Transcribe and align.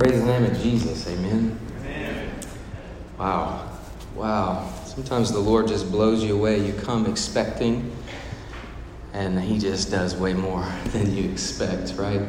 Praise 0.00 0.18
the 0.18 0.26
name 0.26 0.44
of 0.44 0.58
Jesus. 0.62 1.06
Amen. 1.08 1.60
Amen. 1.80 2.32
Wow. 3.18 3.68
Wow. 4.14 4.72
Sometimes 4.86 5.30
the 5.30 5.38
Lord 5.38 5.68
just 5.68 5.90
blows 5.90 6.24
you 6.24 6.34
away. 6.34 6.64
You 6.64 6.72
come 6.72 7.04
expecting, 7.04 7.94
and 9.12 9.38
He 9.38 9.58
just 9.58 9.90
does 9.90 10.16
way 10.16 10.32
more 10.32 10.66
than 10.92 11.14
you 11.14 11.30
expect, 11.30 11.96
right? 11.98 12.22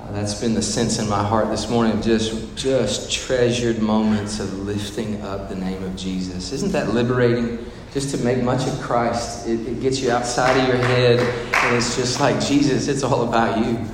Uh, 0.00 0.10
that's 0.10 0.40
been 0.40 0.54
the 0.54 0.62
sense 0.62 0.98
in 0.98 1.08
my 1.08 1.22
heart 1.22 1.50
this 1.50 1.70
morning 1.70 1.92
of 1.92 2.04
just, 2.04 2.56
just 2.56 3.12
treasured 3.12 3.80
moments 3.80 4.40
of 4.40 4.52
lifting 4.58 5.22
up 5.22 5.50
the 5.50 5.54
name 5.54 5.84
of 5.84 5.94
Jesus. 5.94 6.50
Isn't 6.50 6.72
that 6.72 6.92
liberating? 6.92 7.64
Just 7.94 8.12
to 8.16 8.24
make 8.24 8.42
much 8.42 8.66
of 8.66 8.76
Christ, 8.80 9.46
it, 9.46 9.60
it 9.68 9.80
gets 9.80 10.00
you 10.00 10.10
outside 10.10 10.60
of 10.60 10.66
your 10.66 10.84
head, 10.84 11.20
and 11.20 11.76
it's 11.76 11.94
just 11.94 12.18
like 12.18 12.44
Jesus, 12.44 12.88
it's 12.88 13.04
all 13.04 13.28
about 13.28 13.64
you. 13.64 13.86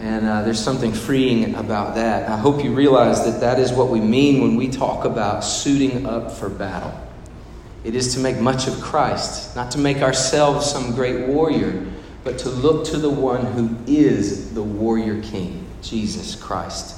And 0.00 0.26
uh, 0.26 0.42
there's 0.42 0.58
something 0.58 0.94
freeing 0.94 1.54
about 1.56 1.94
that. 1.96 2.26
I 2.28 2.38
hope 2.38 2.64
you 2.64 2.72
realize 2.72 3.22
that 3.26 3.40
that 3.40 3.58
is 3.58 3.70
what 3.70 3.88
we 3.90 4.00
mean 4.00 4.40
when 4.40 4.56
we 4.56 4.68
talk 4.68 5.04
about 5.04 5.44
suiting 5.44 6.06
up 6.06 6.32
for 6.32 6.48
battle. 6.48 6.98
It 7.84 7.94
is 7.94 8.14
to 8.14 8.20
make 8.20 8.38
much 8.38 8.66
of 8.66 8.80
Christ, 8.80 9.54
not 9.54 9.70
to 9.72 9.78
make 9.78 9.98
ourselves 9.98 10.70
some 10.70 10.94
great 10.94 11.28
warrior, 11.28 11.86
but 12.24 12.38
to 12.38 12.48
look 12.48 12.86
to 12.86 12.96
the 12.96 13.10
one 13.10 13.44
who 13.44 13.76
is 13.86 14.54
the 14.54 14.62
warrior 14.62 15.20
king, 15.22 15.66
Jesus 15.82 16.34
Christ. 16.34 16.96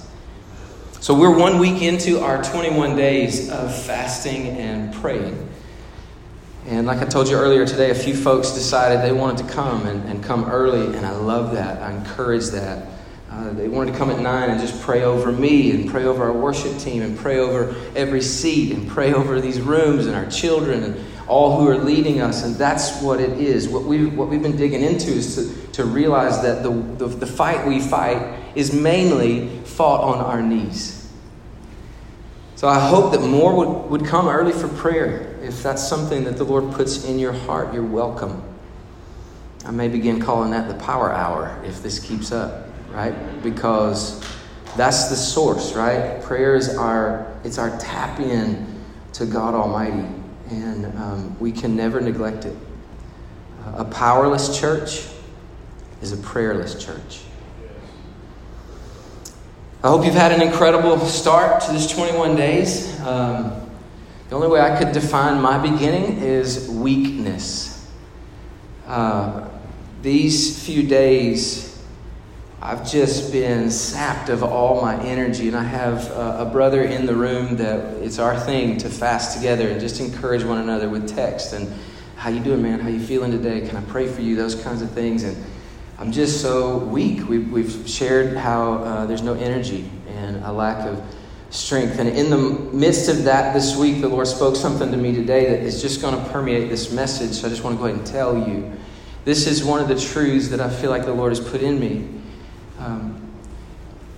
So 1.01 1.13
we're 1.13 1.37
one 1.37 1.59
week 1.59 1.83
into 1.83 2.21
our 2.21 2.41
21 2.45 2.95
days 2.95 3.51
of 3.51 3.75
fasting 3.75 4.47
and 4.47 4.95
praying. 4.95 5.49
And 6.67 6.87
like 6.87 6.99
I 6.99 7.07
told 7.07 7.29
you 7.29 7.37
earlier 7.37 7.67
today, 7.67 7.91
a 7.91 7.95
few 7.97 8.15
folks 8.15 8.53
decided 8.53 9.03
they 9.03 9.13
wanted 9.13 9.49
to 9.49 9.53
come 9.53 9.89
and, 9.89 10.09
and 10.09 10.23
come 10.23 10.45
early, 10.45 10.97
and 10.97 11.05
I 11.05 11.11
love 11.11 11.55
that. 11.55 11.83
I 11.83 11.91
encourage 11.93 12.51
that. 12.51 12.92
Uh, 13.33 13.51
they 13.55 13.67
wanted 13.67 13.93
to 13.93 13.99
come 13.99 14.11
at 14.11 14.21
9 14.21 14.51
and 14.51 14.61
just 14.61 14.83
pray 14.83 15.05
over 15.05 15.33
me 15.33 15.71
and 15.71 15.89
pray 15.89 16.05
over 16.05 16.25
our 16.25 16.35
worship 16.35 16.77
team 16.79 17.01
and 17.01 17.17
pray 17.17 17.39
over 17.39 17.75
every 17.97 18.21
seat 18.21 18.73
and 18.73 18.87
pray 18.87 19.15
over 19.15 19.41
these 19.41 19.59
rooms 19.59 20.05
and 20.05 20.15
our 20.15 20.27
children 20.27 20.83
and 20.83 21.07
all 21.27 21.59
who 21.59 21.67
are 21.67 21.79
leading 21.79 22.21
us. 22.21 22.45
And 22.45 22.57
that's 22.57 23.01
what 23.01 23.21
it 23.21 23.39
is. 23.39 23.71
What, 23.71 23.85
we, 23.85 24.05
what 24.05 24.29
we've 24.29 24.43
been 24.43 24.59
digging 24.59 24.83
into 24.83 25.11
is 25.11 25.37
to, 25.37 25.73
to 25.73 25.85
realize 25.85 26.43
that 26.43 26.63
the, 26.63 26.71
the, 26.71 27.07
the 27.07 27.27
fight 27.27 27.67
we 27.67 27.81
fight 27.81 28.39
is 28.55 28.75
mainly 28.75 29.49
fought 29.61 30.03
on 30.03 30.19
our 30.19 30.43
knees. 30.43 31.11
So 32.57 32.69
I 32.69 32.87
hope 32.87 33.13
that 33.13 33.23
more 33.23 33.57
would, 33.57 33.91
would 33.91 34.05
come 34.07 34.29
early 34.29 34.53
for 34.53 34.69
prayer. 34.69 35.39
If 35.43 35.63
that's 35.63 35.83
something 35.83 36.25
that 36.25 36.37
the 36.37 36.45
Lord 36.45 36.75
puts 36.75 37.07
in 37.07 37.19
your 37.19 37.33
heart, 37.33 37.73
you're 37.73 37.83
welcome. 37.83 38.43
I 39.65 39.71
may 39.71 39.89
begin 39.89 40.21
calling 40.21 40.51
that 40.51 40.69
the 40.69 40.75
power 40.75 41.13
hour 41.13 41.61
if 41.65 41.83
this 41.83 41.99
keeps 41.99 42.31
up, 42.31 42.62
right? 42.93 43.43
Because 43.43 44.25
that's 44.77 45.09
the 45.09 45.17
source, 45.17 45.75
right? 45.75 46.23
Prayer 46.23 46.55
is 46.55 46.77
our 46.77 47.33
it's 47.45 47.59
our 47.59 47.77
tap 47.79 48.21
in 48.21 48.67
to 49.15 49.27
God 49.27 49.55
Almighty, 49.55 50.07
and 50.51 50.87
um, 50.99 51.39
we 51.41 51.53
can 51.53 51.77
never 51.77 52.01
neglect 52.01 52.45
it. 52.45 52.57
A 53.75 53.85
powerless 53.85 54.59
church 54.59 55.07
is 56.01 56.13
a 56.13 56.17
prayerless 56.17 56.83
church. 56.83 57.21
I 59.85 59.89
hope 59.89 60.05
you've 60.05 60.15
had 60.15 60.33
an 60.33 60.43
incredible 60.43 60.99
start 61.01 61.63
to 61.63 61.73
this 61.73 61.91
21 61.91 62.37
days. 62.37 63.01
Um, 63.01 63.69
the 64.29 64.37
only 64.37 64.49
way 64.49 64.61
I 64.61 64.79
could 64.79 64.93
define 64.93 65.41
my 65.41 65.59
beginning 65.59 66.19
is 66.19 66.69
weakness. 66.69 67.91
Uh, 68.87 69.49
these 70.03 70.65
few 70.65 70.87
days, 70.87 71.72
I've 72.65 72.89
just 72.89 73.33
been 73.33 73.73
sapped 73.73 74.29
of 74.29 74.45
all 74.45 74.81
my 74.81 74.95
energy, 75.03 75.49
and 75.49 75.57
I 75.57 75.65
have 75.65 76.09
a 76.13 76.49
brother 76.49 76.85
in 76.85 77.07
the 77.07 77.15
room 77.15 77.57
that 77.57 77.81
it's 78.01 78.21
our 78.21 78.39
thing 78.39 78.79
to 78.79 78.89
fast 78.89 79.37
together 79.37 79.69
and 79.69 79.81
just 79.81 79.99
encourage 79.99 80.45
one 80.45 80.59
another 80.59 80.89
with 80.89 81.09
text 81.09 81.55
and 81.55 81.75
how 82.15 82.31
you 82.31 82.39
doing, 82.39 82.63
man? 82.63 82.79
How 82.79 82.89
you 82.89 83.01
feeling 83.01 83.33
today? 83.33 83.67
Can 83.67 83.77
I 83.77 83.81
pray 83.87 84.07
for 84.07 84.21
you? 84.21 84.37
Those 84.37 84.55
kinds 84.55 84.81
of 84.81 84.93
things, 84.93 85.25
and 85.25 85.37
I'm 85.99 86.13
just 86.13 86.41
so 86.41 86.79
weak. 86.79 87.29
We've, 87.29 87.51
we've 87.51 87.83
shared 87.89 88.37
how 88.37 88.75
uh, 88.75 89.07
there's 89.07 89.23
no 89.23 89.35
energy 89.35 89.91
and 90.07 90.37
a 90.45 90.53
lack 90.53 90.87
of 90.87 91.05
strength. 91.51 91.99
And 91.99 92.09
in 92.11 92.31
the 92.31 92.39
midst 92.39 93.09
of 93.09 93.25
that 93.25 93.55
this 93.55 93.77
week, 93.77 94.01
the 94.01 94.09
Lord 94.09 94.29
spoke 94.29 94.55
something 94.55 94.93
to 94.93 94.97
me 94.97 95.13
today 95.13 95.51
that 95.51 95.63
is 95.63 95.83
just 95.83 96.01
going 96.01 96.15
to 96.15 96.31
permeate 96.31 96.71
this 96.71 96.93
message. 96.93 97.33
So 97.33 97.49
I 97.49 97.51
just 97.51 97.65
want 97.65 97.75
to 97.75 97.81
go 97.81 97.87
ahead 97.87 97.99
and 97.99 98.07
tell 98.07 98.49
you. 98.49 98.71
This 99.25 99.49
is 99.49 99.65
one 99.65 99.81
of 99.81 99.89
the 99.89 99.99
truths 99.99 100.49
that 100.51 100.61
I 100.61 100.71
feel 100.71 100.91
like 100.91 101.05
the 101.07 101.13
Lord 101.13 101.33
has 101.33 101.41
put 101.41 101.61
in 101.61 101.81
me. 101.81 102.22
Um, 102.83 103.31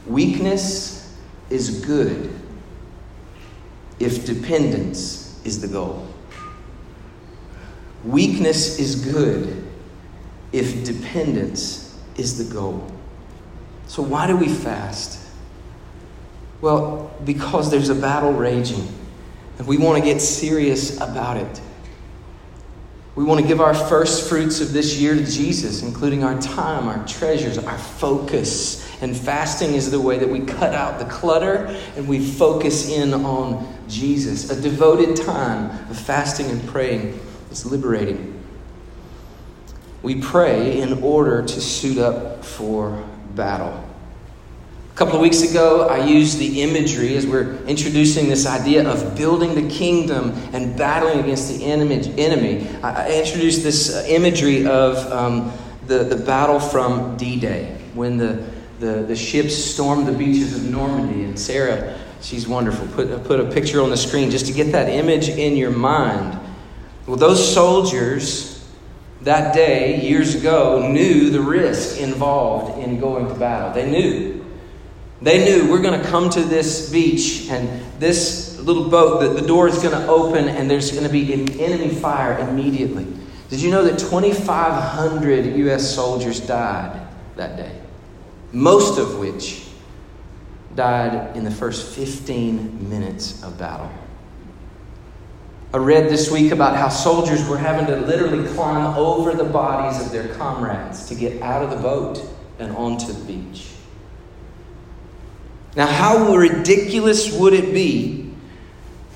weakness 0.06 1.18
is 1.50 1.84
good 1.84 2.32
if 4.00 4.24
dependence 4.24 5.38
is 5.44 5.60
the 5.60 5.68
goal. 5.68 6.06
Weakness 8.04 8.78
is 8.78 9.12
good 9.12 9.66
if 10.52 10.84
dependence 10.84 11.98
is 12.16 12.38
the 12.38 12.54
goal. 12.54 12.90
So, 13.86 14.02
why 14.02 14.26
do 14.26 14.36
we 14.36 14.48
fast? 14.48 15.20
Well, 16.62 17.14
because 17.24 17.70
there's 17.70 17.90
a 17.90 17.94
battle 17.94 18.32
raging, 18.32 18.88
and 19.58 19.66
we 19.66 19.76
want 19.76 19.98
to 19.98 20.04
get 20.04 20.22
serious 20.22 20.96
about 21.02 21.36
it. 21.36 21.60
We 23.16 23.22
want 23.22 23.40
to 23.40 23.46
give 23.46 23.60
our 23.60 23.74
first 23.74 24.28
fruits 24.28 24.60
of 24.60 24.72
this 24.72 24.96
year 24.98 25.14
to 25.14 25.24
Jesus, 25.24 25.82
including 25.82 26.24
our 26.24 26.40
time, 26.40 26.88
our 26.88 27.06
treasures, 27.06 27.58
our 27.58 27.78
focus. 27.78 28.84
And 29.00 29.16
fasting 29.16 29.74
is 29.74 29.90
the 29.90 30.00
way 30.00 30.18
that 30.18 30.28
we 30.28 30.40
cut 30.40 30.74
out 30.74 30.98
the 30.98 31.04
clutter 31.04 31.66
and 31.96 32.08
we 32.08 32.18
focus 32.18 32.88
in 32.88 33.14
on 33.14 33.72
Jesus. 33.88 34.50
A 34.50 34.60
devoted 34.60 35.16
time 35.16 35.70
of 35.90 35.98
fasting 35.98 36.50
and 36.50 36.66
praying 36.66 37.20
is 37.52 37.64
liberating. 37.64 38.32
We 40.02 40.20
pray 40.20 40.80
in 40.80 41.02
order 41.02 41.42
to 41.42 41.60
suit 41.60 41.98
up 41.98 42.44
for 42.44 43.04
battle. 43.36 43.93
A 44.94 44.96
couple 44.96 45.16
of 45.16 45.22
weeks 45.22 45.42
ago, 45.42 45.88
I 45.88 46.06
used 46.06 46.38
the 46.38 46.62
imagery 46.62 47.16
as 47.16 47.26
we're 47.26 47.56
introducing 47.64 48.28
this 48.28 48.46
idea 48.46 48.88
of 48.88 49.16
building 49.16 49.56
the 49.56 49.68
kingdom 49.68 50.30
and 50.52 50.78
battling 50.78 51.18
against 51.18 51.48
the 51.48 51.64
enemy. 51.64 52.68
I 52.80 53.10
introduced 53.10 53.64
this 53.64 53.92
uh, 53.92 54.06
imagery 54.08 54.64
of 54.68 54.96
um, 55.10 55.52
the, 55.88 56.04
the 56.04 56.14
battle 56.14 56.60
from 56.60 57.16
D 57.16 57.40
Day 57.40 57.76
when 57.94 58.18
the, 58.18 58.48
the, 58.78 59.02
the 59.02 59.16
ships 59.16 59.56
stormed 59.56 60.06
the 60.06 60.12
beaches 60.12 60.54
of 60.54 60.70
Normandy. 60.70 61.24
And 61.24 61.36
Sarah, 61.36 61.98
she's 62.20 62.46
wonderful, 62.46 62.86
put, 62.94 63.24
put 63.24 63.40
a 63.40 63.50
picture 63.50 63.82
on 63.82 63.90
the 63.90 63.96
screen 63.96 64.30
just 64.30 64.46
to 64.46 64.52
get 64.52 64.70
that 64.70 64.88
image 64.88 65.28
in 65.28 65.56
your 65.56 65.72
mind. 65.72 66.38
Well, 67.08 67.16
those 67.16 67.52
soldiers 67.52 68.64
that 69.22 69.56
day, 69.56 70.06
years 70.08 70.36
ago, 70.36 70.88
knew 70.88 71.30
the 71.30 71.40
risk 71.40 71.98
involved 71.98 72.80
in 72.80 73.00
going 73.00 73.26
to 73.26 73.34
battle. 73.34 73.72
They 73.72 73.90
knew. 73.90 74.33
They 75.24 75.42
knew 75.42 75.70
we're 75.70 75.80
going 75.80 75.98
to 75.98 76.06
come 76.06 76.28
to 76.30 76.42
this 76.42 76.90
beach 76.90 77.48
and 77.48 77.82
this 77.98 78.58
little 78.60 78.90
boat, 78.90 79.20
the, 79.20 79.40
the 79.40 79.46
door 79.46 79.68
is 79.68 79.82
going 79.82 79.92
to 79.98 80.06
open 80.06 80.50
and 80.50 80.70
there's 80.70 80.92
going 80.92 81.04
to 81.04 81.10
be 81.10 81.32
enemy 81.32 81.94
fire 81.94 82.38
immediately. 82.40 83.06
Did 83.48 83.62
you 83.62 83.70
know 83.70 83.82
that 83.84 83.98
2,500 83.98 85.56
U.S. 85.56 85.94
soldiers 85.94 86.40
died 86.40 87.08
that 87.36 87.56
day? 87.56 87.74
Most 88.52 88.98
of 88.98 89.18
which 89.18 89.66
died 90.74 91.34
in 91.34 91.44
the 91.44 91.50
first 91.50 91.94
15 91.96 92.90
minutes 92.90 93.42
of 93.42 93.58
battle. 93.58 93.90
I 95.72 95.78
read 95.78 96.10
this 96.10 96.30
week 96.30 96.52
about 96.52 96.76
how 96.76 96.90
soldiers 96.90 97.48
were 97.48 97.56
having 97.56 97.86
to 97.86 97.96
literally 97.96 98.46
climb 98.52 98.94
over 98.98 99.32
the 99.32 99.44
bodies 99.44 100.04
of 100.04 100.12
their 100.12 100.34
comrades 100.34 101.08
to 101.08 101.14
get 101.14 101.40
out 101.40 101.62
of 101.62 101.70
the 101.70 101.76
boat 101.76 102.22
and 102.58 102.76
onto 102.76 103.10
the 103.10 103.24
beach. 103.24 103.73
Now, 105.76 105.86
how 105.86 106.34
ridiculous 106.34 107.32
would 107.32 107.52
it 107.52 107.74
be 107.74 108.32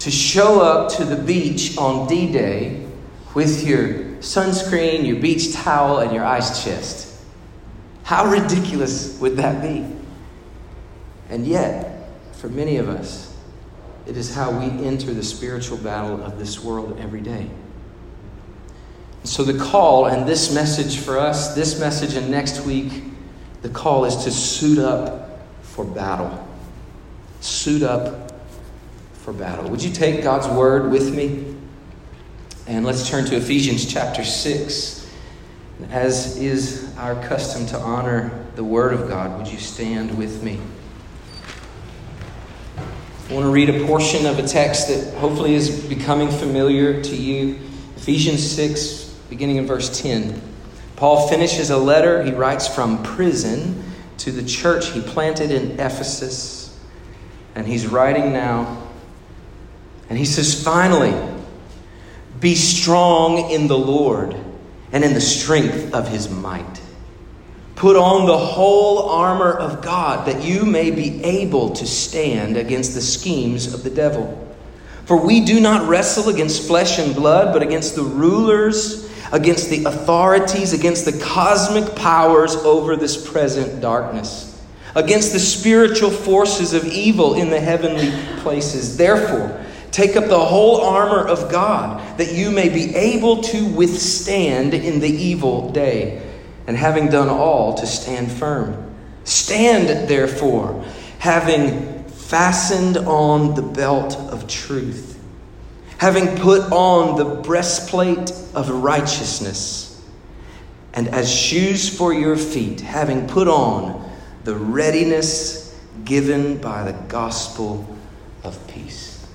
to 0.00 0.10
show 0.10 0.60
up 0.60 0.93
to 0.96 1.05
the 1.05 1.16
beach 1.16 1.76
on 1.78 2.08
D 2.08 2.32
Day 2.32 2.84
with 3.34 3.64
your 3.64 3.88
sunscreen, 4.20 5.06
your 5.06 5.20
beach 5.20 5.52
towel, 5.52 6.00
and 6.00 6.12
your 6.12 6.25
ice 6.25 6.64
chest? 6.64 7.22
How 8.02 8.26
ridiculous 8.26 9.19
would 9.20 9.37
that 9.37 9.62
be? 9.62 9.87
And 11.28 11.46
yet, 11.46 12.08
for 12.32 12.49
many 12.49 12.78
of 12.78 12.88
us, 12.88 13.37
it 14.06 14.16
is 14.16 14.34
how 14.34 14.50
we 14.50 14.66
enter 14.84 15.12
the 15.12 15.22
spiritual 15.22 15.76
battle 15.78 16.22
of 16.25 16.38
this 16.38 16.64
world 16.64 16.99
every 16.99 17.20
day. 17.20 17.49
So, 19.22 19.44
the 19.44 19.62
call 19.62 20.06
and 20.06 20.26
this 20.26 20.52
message 20.52 20.99
for 20.99 21.19
us, 21.19 21.55
this 21.55 21.78
message 21.78 22.14
and 22.14 22.31
next 22.31 22.64
week, 22.64 23.02
the 23.60 23.69
call 23.69 24.06
is 24.06 24.16
to 24.25 24.31
suit 24.31 24.78
up 24.78 25.40
for 25.60 25.84
battle. 25.84 26.47
Suit 27.40 27.82
up 27.82 28.32
for 29.14 29.32
battle. 29.32 29.69
Would 29.70 29.82
you 29.82 29.93
take 29.93 30.23
God's 30.23 30.49
word 30.49 30.90
with 30.90 31.14
me? 31.14 31.55
And 32.67 32.85
let's 32.85 33.08
turn 33.08 33.25
to 33.26 33.37
Ephesians 33.37 33.87
chapter 33.87 34.25
6. 34.25 35.11
As 35.90 36.37
is 36.37 36.94
our 36.96 37.14
custom 37.26 37.67
to 37.67 37.79
honor 37.79 38.44
the 38.56 38.64
word 38.64 38.93
of 38.93 39.08
God, 39.08 39.38
would 39.38 39.46
you 39.46 39.58
stand 39.58 40.17
with 40.19 40.43
me? 40.43 40.61
I 43.29 43.32
want 43.32 43.44
to 43.44 43.50
read 43.50 43.69
a 43.69 43.87
portion 43.87 44.26
of 44.26 44.38
a 44.38 44.46
text 44.46 44.88
that 44.88 45.14
hopefully 45.19 45.55
is 45.55 45.84
becoming 45.87 46.31
familiar 46.31 47.02
to 47.02 47.14
you. 47.14 47.58
Ephesians 47.96 48.44
6, 48.50 49.05
beginning 49.29 49.56
in 49.56 49.67
verse 49.67 50.00
10. 50.00 50.41
Paul 50.96 51.29
finishes 51.29 51.70
a 51.70 51.76
letter 51.76 52.23
he 52.23 52.32
writes 52.32 52.67
from 52.67 53.02
prison 53.02 53.84
to 54.17 54.32
the 54.32 54.43
church 54.43 54.91
he 54.93 55.00
planted 55.00 55.50
in 55.50 55.73
Ephesus. 55.73 56.57
And 57.58 57.66
he's 57.66 57.88
writing 57.88 58.32
now. 58.32 58.87
And 60.08 60.16
he 60.16 60.25
says, 60.25 60.62
Finally, 60.62 61.12
be 62.38 62.55
strong 62.55 63.50
in 63.50 63.66
the 63.66 63.76
Lord 63.76 64.37
and 64.93 65.02
in 65.02 65.12
the 65.12 65.20
strength 65.20 65.93
of 65.93 66.06
his 66.06 66.31
might. 66.31 66.81
Put 67.75 67.96
on 67.96 68.26
the 68.26 68.38
whole 68.38 69.08
armor 69.08 69.52
of 69.52 69.82
God 69.82 70.28
that 70.28 70.44
you 70.44 70.64
may 70.64 70.93
be 70.93 71.22
able 71.25 71.70
to 71.70 71.84
stand 71.84 72.56
against 72.56 72.94
the 72.94 73.00
schemes 73.00 73.75
of 73.75 73.82
the 73.82 73.90
devil. 73.90 74.56
For 75.05 75.16
we 75.16 75.44
do 75.44 75.58
not 75.58 75.88
wrestle 75.88 76.28
against 76.28 76.64
flesh 76.69 77.00
and 77.00 77.12
blood, 77.12 77.52
but 77.52 77.62
against 77.62 77.96
the 77.96 78.05
rulers, 78.05 79.10
against 79.32 79.69
the 79.69 79.82
authorities, 79.82 80.72
against 80.72 81.06
the 81.06 81.19
cosmic 81.25 81.96
powers 81.96 82.55
over 82.55 82.94
this 82.94 83.28
present 83.28 83.81
darkness, 83.81 84.47
against 84.98 85.32
the 85.32 85.38
spiritual 85.38 86.10
forces 86.10 86.74
of 86.74 86.84
evil 86.84 87.34
in 87.34 87.50
the 87.50 87.60
heavenly 87.60 88.10
places. 88.42 88.96
Therefore, 88.96 89.64
Take 89.90 90.16
up 90.16 90.28
the 90.28 90.38
whole 90.38 90.82
armor 90.82 91.26
of 91.26 91.50
God, 91.50 92.18
that 92.18 92.32
you 92.32 92.50
may 92.50 92.68
be 92.68 92.94
able 92.94 93.42
to 93.42 93.66
withstand 93.66 94.74
in 94.74 95.00
the 95.00 95.10
evil 95.10 95.70
day, 95.72 96.22
and 96.66 96.76
having 96.76 97.08
done 97.08 97.28
all, 97.28 97.74
to 97.74 97.86
stand 97.86 98.30
firm. 98.30 98.94
Stand, 99.24 100.08
therefore, 100.08 100.84
having 101.18 102.04
fastened 102.04 102.98
on 102.98 103.54
the 103.54 103.62
belt 103.62 104.16
of 104.16 104.46
truth, 104.46 105.18
having 105.96 106.36
put 106.36 106.70
on 106.70 107.16
the 107.16 107.42
breastplate 107.42 108.30
of 108.54 108.68
righteousness, 108.68 110.00
and 110.92 111.08
as 111.08 111.32
shoes 111.32 111.88
for 111.88 112.12
your 112.12 112.36
feet, 112.36 112.82
having 112.82 113.26
put 113.26 113.48
on 113.48 114.07
the 114.48 114.56
readiness 114.56 115.78
given 116.06 116.56
by 116.56 116.82
the 116.82 116.94
gospel 117.06 117.86
of 118.44 118.66
peace. 118.66 119.26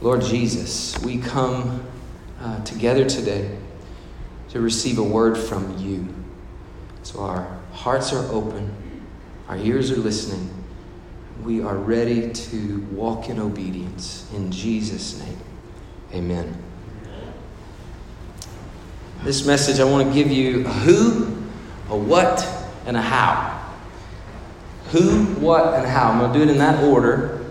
Lord 0.00 0.22
Jesus, 0.22 0.96
we 1.00 1.18
come 1.18 1.84
uh, 2.40 2.62
together 2.62 3.04
today 3.04 3.58
to 4.50 4.60
receive 4.60 4.98
a 4.98 5.02
word 5.02 5.36
from 5.36 5.76
you. 5.76 6.06
So 7.02 7.18
our 7.18 7.58
hearts 7.72 8.12
are 8.12 8.24
open, 8.30 8.72
our 9.48 9.56
ears 9.56 9.90
are 9.90 9.96
listening. 9.96 10.50
We 11.42 11.60
are 11.60 11.76
ready 11.76 12.32
to 12.32 12.78
walk 12.92 13.28
in 13.28 13.40
obedience. 13.40 14.30
In 14.32 14.52
Jesus' 14.52 15.18
name, 15.18 15.38
amen. 16.14 16.62
This 19.24 19.44
message, 19.44 19.80
I 19.80 19.84
want 19.84 20.06
to 20.06 20.14
give 20.14 20.30
you 20.30 20.64
a 20.64 20.70
who, 20.70 21.42
a 21.88 21.96
what, 21.96 22.46
and 22.86 22.96
a 22.96 23.02
how. 23.02 23.61
Who, 24.92 25.24
what, 25.40 25.74
and 25.74 25.86
how. 25.86 26.10
I'm 26.10 26.18
going 26.18 26.32
to 26.32 26.38
do 26.38 26.44
it 26.44 26.50
in 26.50 26.58
that 26.58 26.84
order. 26.84 27.44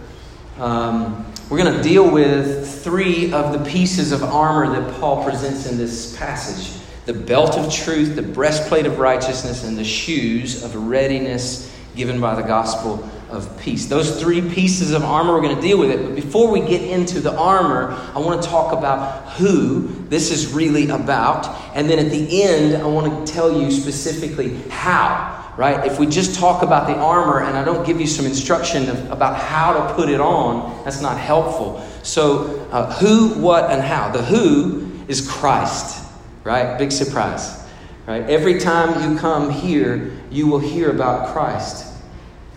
Um, 0.57 1.25
we're 1.49 1.57
going 1.57 1.75
to 1.75 1.83
deal 1.83 2.09
with 2.09 2.83
three 2.83 3.33
of 3.33 3.51
the 3.51 3.69
pieces 3.69 4.11
of 4.11 4.23
armor 4.23 4.79
that 4.79 4.99
Paul 4.99 5.23
presents 5.23 5.65
in 5.65 5.77
this 5.77 6.15
passage 6.17 6.77
the 7.07 7.13
belt 7.13 7.57
of 7.57 7.73
truth, 7.73 8.15
the 8.15 8.21
breastplate 8.21 8.85
of 8.85 8.99
righteousness, 8.99 9.63
and 9.63 9.75
the 9.75 9.83
shoes 9.83 10.63
of 10.63 10.75
readiness 10.75 11.75
given 11.95 12.21
by 12.21 12.35
the 12.35 12.43
gospel 12.43 13.03
of 13.31 13.59
peace. 13.59 13.87
Those 13.87 14.21
three 14.21 14.41
pieces 14.53 14.91
of 14.91 15.03
armor, 15.03 15.33
we're 15.33 15.41
going 15.41 15.55
to 15.55 15.61
deal 15.61 15.79
with 15.79 15.89
it. 15.89 16.05
But 16.05 16.15
before 16.15 16.51
we 16.51 16.59
get 16.59 16.81
into 16.83 17.19
the 17.19 17.35
armor, 17.35 17.91
I 18.13 18.19
want 18.19 18.41
to 18.43 18.47
talk 18.47 18.71
about 18.71 19.31
who 19.31 19.87
this 20.09 20.31
is 20.31 20.53
really 20.53 20.89
about. 20.89 21.47
And 21.75 21.89
then 21.89 21.97
at 21.97 22.11
the 22.11 22.43
end, 22.43 22.81
I 22.81 22.85
want 22.85 23.25
to 23.25 23.33
tell 23.33 23.59
you 23.59 23.71
specifically 23.71 24.57
how 24.69 25.40
right? 25.57 25.85
If 25.85 25.99
we 25.99 26.07
just 26.07 26.39
talk 26.39 26.63
about 26.63 26.87
the 26.87 26.95
armor 26.95 27.41
and 27.41 27.57
I 27.57 27.63
don't 27.63 27.85
give 27.85 27.99
you 27.99 28.07
some 28.07 28.25
instruction 28.25 28.89
of, 28.89 29.11
about 29.11 29.37
how 29.37 29.73
to 29.73 29.93
put 29.93 30.09
it 30.09 30.21
on, 30.21 30.83
that's 30.83 31.01
not 31.01 31.17
helpful. 31.17 31.85
So, 32.03 32.67
uh, 32.71 32.93
who, 32.99 33.39
what, 33.41 33.69
and 33.69 33.81
how. 33.81 34.11
The 34.11 34.23
who 34.23 34.91
is 35.07 35.29
Christ, 35.29 36.03
right? 36.43 36.77
Big 36.77 36.91
surprise, 36.91 37.63
right? 38.07 38.23
Every 38.29 38.59
time 38.59 39.11
you 39.11 39.19
come 39.19 39.49
here, 39.49 40.11
you 40.31 40.47
will 40.47 40.59
hear 40.59 40.89
about 40.89 41.33
Christ. 41.33 41.87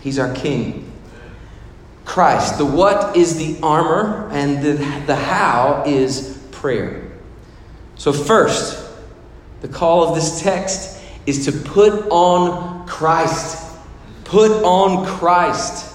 He's 0.00 0.18
our 0.18 0.32
King. 0.34 0.92
Christ. 2.04 2.58
The 2.58 2.66
what 2.66 3.16
is 3.16 3.36
the 3.36 3.58
armor, 3.62 4.28
and 4.30 4.62
the, 4.62 4.74
the 5.06 5.16
how 5.16 5.84
is 5.86 6.38
prayer. 6.52 7.10
So, 7.96 8.12
first, 8.12 8.90
the 9.62 9.68
call 9.68 10.08
of 10.08 10.14
this 10.14 10.42
text 10.42 11.00
is 11.26 11.46
to 11.46 11.52
put 11.52 12.08
on 12.10 12.73
Christ. 12.86 13.76
Put 14.24 14.50
on 14.64 15.06
Christ. 15.06 15.92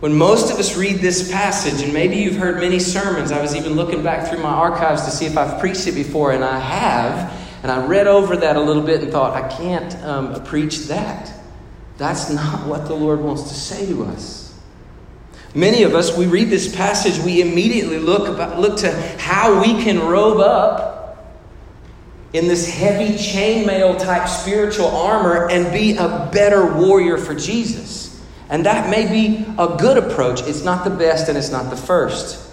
When 0.00 0.16
most 0.16 0.50
of 0.50 0.58
us 0.58 0.76
read 0.76 1.00
this 1.00 1.30
passage, 1.30 1.82
and 1.82 1.92
maybe 1.92 2.16
you've 2.16 2.36
heard 2.36 2.56
many 2.56 2.78
sermons, 2.78 3.32
I 3.32 3.42
was 3.42 3.54
even 3.54 3.74
looking 3.74 4.02
back 4.02 4.28
through 4.28 4.42
my 4.42 4.48
archives 4.48 5.04
to 5.04 5.10
see 5.10 5.26
if 5.26 5.36
I've 5.36 5.60
preached 5.60 5.86
it 5.86 5.92
before, 5.92 6.32
and 6.32 6.42
I 6.42 6.58
have. 6.58 7.38
And 7.62 7.70
I 7.70 7.84
read 7.84 8.06
over 8.06 8.36
that 8.38 8.56
a 8.56 8.60
little 8.60 8.82
bit 8.82 9.02
and 9.02 9.12
thought, 9.12 9.36
I 9.36 9.46
can't 9.48 9.94
um, 10.02 10.42
preach 10.44 10.86
that. 10.88 11.30
That's 11.98 12.30
not 12.30 12.66
what 12.66 12.86
the 12.86 12.94
Lord 12.94 13.20
wants 13.20 13.42
to 13.44 13.54
say 13.54 13.86
to 13.86 14.04
us. 14.04 14.58
Many 15.54 15.82
of 15.82 15.94
us, 15.94 16.16
we 16.16 16.26
read 16.26 16.48
this 16.48 16.74
passage, 16.74 17.22
we 17.22 17.42
immediately 17.42 17.98
look, 17.98 18.28
about, 18.28 18.58
look 18.58 18.78
to 18.78 18.92
how 19.18 19.60
we 19.60 19.82
can 19.82 19.98
robe 19.98 20.38
up 20.38 20.89
in 22.32 22.46
this 22.46 22.68
heavy 22.68 23.14
chainmail 23.14 23.98
type 23.98 24.28
spiritual 24.28 24.86
armor 24.86 25.48
and 25.50 25.72
be 25.72 25.96
a 25.96 26.28
better 26.32 26.74
warrior 26.76 27.18
for 27.18 27.34
Jesus. 27.34 28.24
And 28.48 28.66
that 28.66 28.90
may 28.90 29.08
be 29.08 29.44
a 29.58 29.76
good 29.76 29.96
approach. 29.96 30.42
It's 30.42 30.62
not 30.62 30.84
the 30.84 30.90
best 30.90 31.28
and 31.28 31.36
it's 31.36 31.50
not 31.50 31.70
the 31.70 31.76
first. 31.76 32.48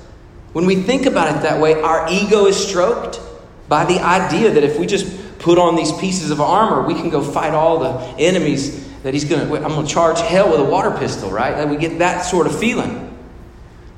When 0.53 0.65
we 0.65 0.75
think 0.75 1.05
about 1.05 1.35
it 1.35 1.41
that 1.41 1.61
way, 1.61 1.79
our 1.81 2.07
ego 2.11 2.45
is 2.45 2.57
stroked 2.57 3.19
by 3.67 3.85
the 3.85 3.99
idea 3.99 4.51
that 4.51 4.63
if 4.63 4.79
we 4.79 4.87
just 4.87 5.39
put 5.39 5.59
on 5.59 5.75
these 5.75 5.91
pieces 5.91 6.31
of 6.31 6.41
armor, 6.41 6.87
we 6.87 6.93
can 6.93 7.09
go 7.09 7.21
fight 7.21 7.53
all 7.53 7.79
the 7.79 7.93
enemies 8.19 8.87
that 9.03 9.13
he's 9.13 9.25
going 9.25 9.47
to, 9.47 9.55
I'm 9.55 9.69
going 9.69 9.85
to 9.85 9.93
charge 9.93 10.19
hell 10.19 10.49
with 10.49 10.59
a 10.59 10.63
water 10.63 10.91
pistol, 10.91 11.29
right? 11.29 11.55
That 11.55 11.69
we 11.69 11.77
get 11.77 11.99
that 11.99 12.21
sort 12.21 12.47
of 12.47 12.57
feeling. 12.57 13.06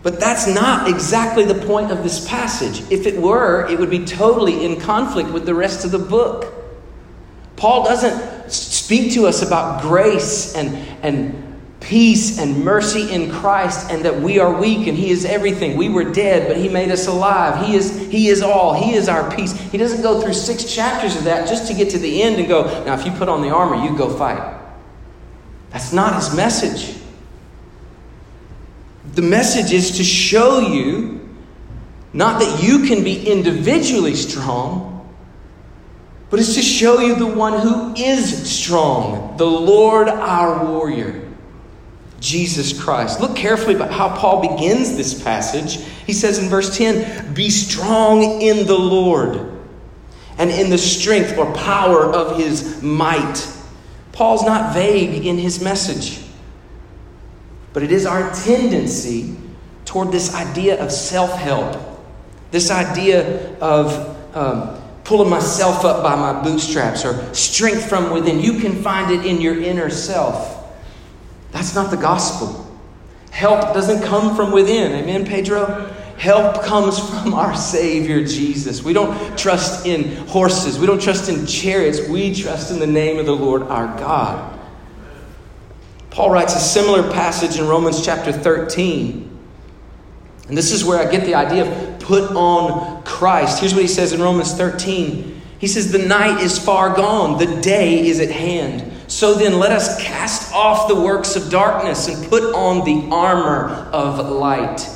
But 0.01 0.19
that's 0.19 0.47
not 0.47 0.87
exactly 0.87 1.43
the 1.43 1.65
point 1.65 1.91
of 1.91 2.03
this 2.03 2.27
passage. 2.27 2.81
If 2.89 3.05
it 3.05 3.21
were, 3.21 3.67
it 3.67 3.77
would 3.77 3.89
be 3.89 4.05
totally 4.05 4.63
in 4.63 4.79
conflict 4.79 5.29
with 5.29 5.45
the 5.45 5.53
rest 5.53 5.83
of 5.83 5.91
the 5.91 5.99
book. 5.99 6.53
Paul 7.57 7.83
doesn't 7.83 8.49
speak 8.49 9.13
to 9.13 9.27
us 9.27 9.41
about 9.41 9.81
grace 9.81 10.55
and, 10.55 10.69
and 11.03 11.49
peace 11.81 12.39
and 12.39 12.63
mercy 12.63 13.11
in 13.11 13.31
Christ 13.31 13.91
and 13.91 14.03
that 14.05 14.21
we 14.21 14.39
are 14.39 14.53
weak 14.53 14.87
and 14.87 14.97
He 14.97 15.09
is 15.09 15.25
everything. 15.25 15.75
We 15.75 15.89
were 15.89 16.11
dead, 16.11 16.47
but 16.47 16.55
He 16.55 16.69
made 16.69 16.91
us 16.91 17.07
alive. 17.07 17.65
He 17.65 17.75
is, 17.75 18.09
he 18.09 18.29
is 18.29 18.41
all. 18.41 18.73
He 18.73 18.93
is 18.93 19.09
our 19.09 19.29
peace. 19.35 19.51
He 19.51 19.77
doesn't 19.77 20.01
go 20.01 20.21
through 20.21 20.33
six 20.33 20.63
chapters 20.73 21.17
of 21.17 21.25
that 21.25 21.47
just 21.47 21.67
to 21.67 21.73
get 21.73 21.89
to 21.91 21.97
the 21.97 22.21
end 22.21 22.37
and 22.37 22.47
go, 22.47 22.83
now, 22.85 22.93
if 22.93 23.05
you 23.05 23.11
put 23.11 23.27
on 23.27 23.41
the 23.41 23.49
armor, 23.49 23.75
you 23.83 23.97
go 23.97 24.09
fight. 24.09 24.57
That's 25.71 25.91
not 25.91 26.15
His 26.15 26.35
message. 26.35 26.98
The 29.13 29.21
message 29.21 29.71
is 29.71 29.97
to 29.97 30.03
show 30.03 30.59
you 30.59 31.19
not 32.13 32.39
that 32.39 32.63
you 32.63 32.87
can 32.87 33.03
be 33.03 33.27
individually 33.29 34.15
strong, 34.15 34.89
but 36.29 36.39
it's 36.39 36.55
to 36.55 36.61
show 36.61 36.99
you 36.99 37.15
the 37.15 37.27
one 37.27 37.59
who 37.59 37.93
is 37.95 38.49
strong, 38.49 39.35
the 39.37 39.45
Lord 39.45 40.07
our 40.07 40.65
warrior, 40.65 41.27
Jesus 42.19 42.79
Christ. 42.79 43.19
Look 43.19 43.35
carefully 43.35 43.75
about 43.75 43.91
how 43.91 44.15
Paul 44.15 44.41
begins 44.41 44.95
this 44.95 45.21
passage. 45.21 45.77
He 46.05 46.13
says 46.13 46.37
in 46.37 46.49
verse 46.49 46.77
10 46.77 47.33
Be 47.33 47.49
strong 47.49 48.41
in 48.41 48.67
the 48.67 48.77
Lord 48.77 49.57
and 50.37 50.49
in 50.51 50.69
the 50.69 50.77
strength 50.77 51.37
or 51.37 51.51
power 51.53 52.05
of 52.05 52.37
his 52.37 52.81
might. 52.81 53.47
Paul's 54.11 54.43
not 54.43 54.73
vague 54.73 55.25
in 55.25 55.37
his 55.37 55.61
message. 55.61 56.23
But 57.73 57.83
it 57.83 57.91
is 57.91 58.05
our 58.05 58.33
tendency 58.33 59.35
toward 59.85 60.11
this 60.11 60.33
idea 60.35 60.83
of 60.83 60.91
self 60.91 61.33
help, 61.33 61.77
this 62.51 62.71
idea 62.71 63.55
of 63.59 64.35
um, 64.35 64.79
pulling 65.03 65.29
myself 65.29 65.85
up 65.85 66.03
by 66.03 66.15
my 66.15 66.43
bootstraps 66.43 67.03
or 67.03 67.33
strength 67.33 67.89
from 67.89 68.11
within. 68.11 68.39
You 68.39 68.59
can 68.59 68.81
find 68.83 69.11
it 69.11 69.25
in 69.25 69.41
your 69.41 69.59
inner 69.59 69.89
self. 69.89 70.71
That's 71.51 71.73
not 71.73 71.89
the 71.89 71.97
gospel. 71.97 72.65
Help 73.31 73.73
doesn't 73.73 74.03
come 74.03 74.35
from 74.35 74.51
within. 74.51 74.91
Amen, 74.91 75.25
Pedro? 75.25 75.91
Help 76.17 76.61
comes 76.61 76.99
from 76.99 77.33
our 77.33 77.55
Savior 77.55 78.23
Jesus. 78.25 78.83
We 78.83 78.93
don't 78.93 79.37
trust 79.37 79.85
in 79.85 80.17
horses. 80.27 80.77
We 80.77 80.85
don't 80.85 81.01
trust 81.01 81.29
in 81.29 81.45
chariots. 81.45 82.07
We 82.07 82.35
trust 82.35 82.71
in 82.71 82.79
the 82.79 82.87
name 82.87 83.17
of 83.17 83.25
the 83.25 83.35
Lord 83.35 83.63
our 83.63 83.87
God. 83.97 84.58
Paul 86.19 86.31
writes 86.31 86.53
a 86.53 86.59
similar 86.59 87.09
passage 87.13 87.57
in 87.57 87.65
Romans 87.65 88.03
chapter 88.03 88.33
13. 88.33 89.39
And 90.49 90.57
this 90.57 90.73
is 90.73 90.83
where 90.83 90.99
I 90.99 91.09
get 91.09 91.23
the 91.23 91.33
idea 91.33 91.63
of 91.63 91.99
put 92.01 92.35
on 92.35 93.01
Christ. 93.03 93.61
Here's 93.61 93.73
what 93.73 93.83
he 93.83 93.87
says 93.87 94.11
in 94.11 94.21
Romans 94.21 94.53
13. 94.53 95.41
He 95.59 95.67
says, 95.67 95.93
The 95.93 96.05
night 96.05 96.43
is 96.43 96.59
far 96.59 96.93
gone, 96.93 97.37
the 97.37 97.61
day 97.61 98.05
is 98.05 98.19
at 98.19 98.31
hand. 98.31 98.91
So 99.09 99.33
then, 99.33 99.59
let 99.59 99.71
us 99.71 100.03
cast 100.03 100.53
off 100.53 100.89
the 100.89 100.99
works 100.99 101.37
of 101.37 101.49
darkness 101.49 102.09
and 102.09 102.27
put 102.27 102.53
on 102.53 102.83
the 102.83 103.15
armor 103.15 103.69
of 103.93 104.19
light. 104.29 104.89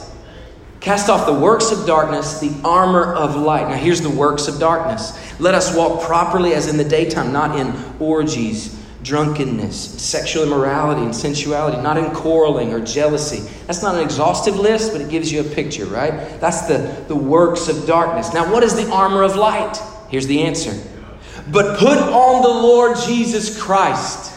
Cast 0.81 1.09
off 1.09 1.25
the 1.25 1.39
works 1.39 1.71
of 1.71 1.87
darkness, 1.87 2.41
the 2.41 2.53
armor 2.65 3.13
of 3.13 3.37
light. 3.37 3.69
Now, 3.69 3.77
here's 3.77 4.01
the 4.01 4.09
works 4.09 4.49
of 4.49 4.59
darkness. 4.59 5.17
Let 5.39 5.55
us 5.55 5.73
walk 5.73 6.03
properly 6.03 6.53
as 6.53 6.67
in 6.67 6.75
the 6.75 6.83
daytime, 6.83 7.31
not 7.31 7.57
in 7.57 7.73
orgies 8.01 8.82
drunkenness, 9.03 10.01
sexual 10.01 10.43
immorality, 10.43 11.01
and 11.01 11.15
sensuality, 11.15 11.77
not 11.81 11.97
in 11.97 12.09
quarreling 12.11 12.73
or 12.73 12.79
jealousy. 12.79 13.47
That's 13.67 13.81
not 13.81 13.95
an 13.95 14.01
exhaustive 14.01 14.55
list, 14.55 14.91
but 14.91 15.01
it 15.01 15.09
gives 15.09 15.31
you 15.31 15.41
a 15.41 15.43
picture, 15.43 15.85
right? 15.85 16.39
That's 16.39 16.61
the, 16.67 17.03
the 17.07 17.15
works 17.15 17.67
of 17.67 17.85
darkness. 17.85 18.33
Now, 18.33 18.51
what 18.51 18.63
is 18.63 18.75
the 18.75 18.89
armor 18.89 19.23
of 19.23 19.35
light? 19.35 19.77
Here's 20.09 20.27
the 20.27 20.41
answer. 20.43 20.73
But 21.51 21.77
put 21.77 21.97
on 21.97 22.41
the 22.41 22.49
Lord 22.49 22.97
Jesus 23.05 23.61
Christ. 23.61 24.33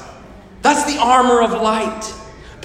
That's 0.63 0.93
the 0.93 1.01
armor 1.01 1.43
of 1.43 1.53
light. 1.53 2.13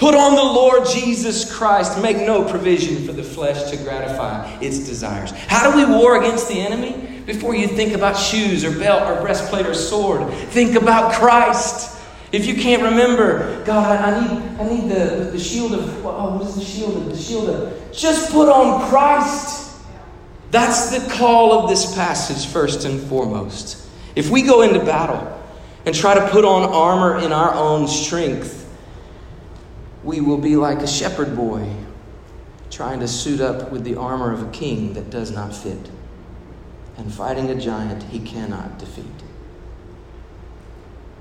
Put 0.02 0.16
on 0.16 0.34
the 0.34 0.44
Lord 0.44 0.88
Jesus 0.88 1.56
Christ. 1.56 2.02
Make 2.02 2.18
no 2.18 2.44
provision 2.44 3.06
for 3.06 3.12
the 3.12 3.22
flesh 3.22 3.70
to 3.70 3.78
gratify 3.78 4.52
its 4.60 4.80
desires. 4.80 5.30
How 5.30 5.70
do 5.70 5.78
we 5.78 5.86
war 5.86 6.18
against 6.18 6.48
the 6.48 6.60
enemy? 6.60 7.22
Before 7.28 7.54
you 7.54 7.68
think 7.68 7.94
about 7.94 8.18
shoes 8.18 8.66
or 8.66 8.72
belt 8.72 9.04
or 9.04 9.22
breastplate 9.22 9.68
or 9.68 9.76
sword, 9.76 10.34
think 10.50 10.74
about 10.74 11.14
Christ. 11.14 12.02
If 12.32 12.48
you 12.48 12.56
can't 12.56 12.82
remember, 12.82 13.64
God, 13.64 13.96
I 14.02 14.20
need, 14.22 14.60
I 14.60 14.68
need 14.68 14.90
the, 14.90 15.30
the 15.34 15.40
shield 15.40 15.74
of, 15.74 16.04
oh, 16.04 16.36
what 16.36 16.48
is 16.48 16.56
the 16.56 16.66
shield 16.66 16.98
of? 16.98 17.06
The 17.06 17.22
shield 17.22 17.50
of, 17.52 17.92
just 17.94 18.32
put 18.32 18.50
on 18.50 18.90
Christ. 18.90 19.72
That's 20.50 20.90
the 20.90 21.12
call 21.14 21.54
of 21.54 21.70
this 21.70 21.94
passage, 21.94 22.52
first 22.52 22.86
and 22.86 23.00
foremost. 23.02 23.88
If 24.16 24.32
we 24.32 24.42
go 24.42 24.64
into 24.64 24.80
battle 24.80 25.40
and 25.86 25.94
try 25.94 26.16
to 26.16 26.28
put 26.30 26.44
on 26.44 26.64
armor 26.64 27.20
in 27.20 27.32
our 27.32 27.54
own 27.54 27.88
strength, 27.88 28.61
we 30.04 30.20
will 30.22 30.38
be 30.38 30.56
like 30.56 30.80
a 30.80 30.88
shepherd 30.88 31.36
boy 31.36 31.68
trying 32.70 33.00
to 33.00 33.08
suit 33.08 33.42
up 33.42 33.72
with 33.72 33.84
the 33.84 33.96
armor 33.96 34.32
of 34.32 34.42
a 34.42 34.52
king 34.52 34.94
that 34.94 35.10
does 35.10 35.32
not 35.32 35.56
fit 35.56 35.92
and 36.98 37.14
fighting 37.14 37.50
a 37.50 37.56
giant 37.56 38.04
he 38.04 38.20
cannot 38.20 38.78
defeat. 38.80 39.06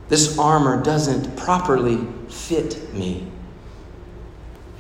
This 0.09 0.39
armor 0.39 0.83
doesn't 0.83 1.37
properly 1.37 1.99
fit 2.29 2.93
me. 2.95 3.27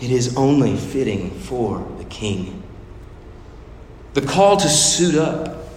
It 0.00 0.11
is 0.11 0.37
only 0.37 0.76
fitting 0.76 1.30
for 1.40 1.87
the 1.99 2.04
king. 2.04 2.62
The 4.14 4.23
call 4.23 4.57
to 4.57 4.69
suit 4.69 5.14
up 5.14 5.69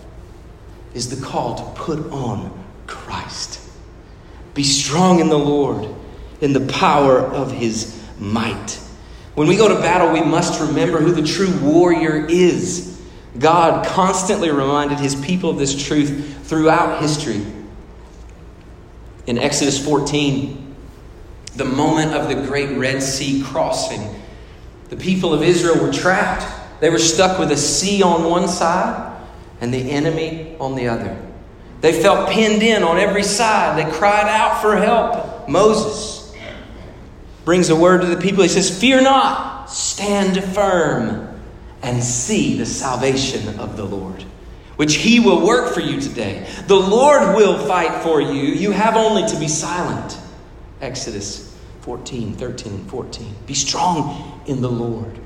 is 0.94 1.16
the 1.16 1.24
call 1.24 1.56
to 1.56 1.80
put 1.80 2.00
on 2.12 2.64
Christ. 2.88 3.60
Be 4.54 4.64
strong 4.64 5.20
in 5.20 5.30
the 5.30 5.38
Lord, 5.38 5.88
in 6.42 6.54
the 6.54 6.74
power 6.74 7.20
of 7.20 7.52
his 7.52 8.03
might. 8.24 8.80
When 9.36 9.48
we 9.48 9.58
go 9.58 9.68
to 9.68 9.76
battle, 9.76 10.12
we 10.12 10.22
must 10.22 10.62
remember 10.62 11.00
who 11.00 11.12
the 11.12 11.28
true 11.28 11.52
warrior 11.60 12.26
is. 12.28 13.02
God 13.38 13.86
constantly 13.86 14.50
reminded 14.52 15.00
his 15.00 15.16
people 15.16 15.50
of 15.50 15.58
this 15.58 15.88
truth 15.88 16.48
throughout 16.48 17.02
history. 17.02 17.44
In 19.26 19.38
Exodus 19.38 19.84
14, 19.84 20.76
the 21.56 21.66
moment 21.66 22.14
of 22.14 22.30
the 22.30 22.36
great 22.48 22.78
Red 22.78 23.02
Sea 23.02 23.42
crossing, 23.44 24.22
the 24.90 24.98
people 24.98 25.34
of 25.34 25.42
Israel 25.42 25.84
were 25.84 25.92
trapped. 25.92 26.46
They 26.80 26.90
were 26.90 27.00
stuck 27.00 27.40
with 27.40 27.52
a 27.52 27.58
sea 27.58 28.04
on 28.04 28.30
one 28.30 28.48
side 28.48 29.22
and 29.62 29.74
the 29.74 29.92
enemy 29.92 30.56
on 30.60 30.76
the 30.76 30.88
other. 30.88 31.18
They 31.82 32.02
felt 32.02 32.30
pinned 32.30 32.62
in 32.62 32.84
on 32.84 32.98
every 32.98 33.24
side. 33.24 33.78
They 33.78 33.92
cried 33.92 34.28
out 34.28 34.62
for 34.62 34.76
help. 34.76 35.50
Moses 35.50 36.23
brings 37.46 37.70
a 37.70 37.76
word 37.76 38.02
to 38.02 38.08
the 38.08 38.22
people. 38.22 38.44
He 38.44 38.50
says, 38.50 38.80
Fear 38.80 39.02
not, 39.02 39.70
stand 39.70 40.44
firm 40.44 41.30
and 41.82 42.04
see 42.04 42.58
the 42.58 42.66
salvation 42.66 43.60
of 43.60 43.76
the 43.76 43.84
Lord, 43.84 44.24
which 44.78 44.96
He 44.96 45.20
will 45.20 45.46
work 45.46 45.74
for 45.74 45.82
you 45.82 46.00
today. 46.00 46.48
The 46.68 46.76
Lord 46.76 47.36
will 47.36 47.68
fight 47.68 48.04
for 48.04 48.22
you. 48.22 48.44
You 48.54 48.72
have 48.72 48.96
only 48.96 49.28
to 49.30 49.40
be 49.40 49.48
silent. 49.48 50.18
Exodus 50.82 51.58
14, 51.82 52.36
13, 52.36 52.74
and 52.74 52.90
14. 52.90 53.36
Be 53.46 53.54
strong 53.54 54.42
in 54.48 54.62
the 54.62 54.70
Lord. 54.70 55.20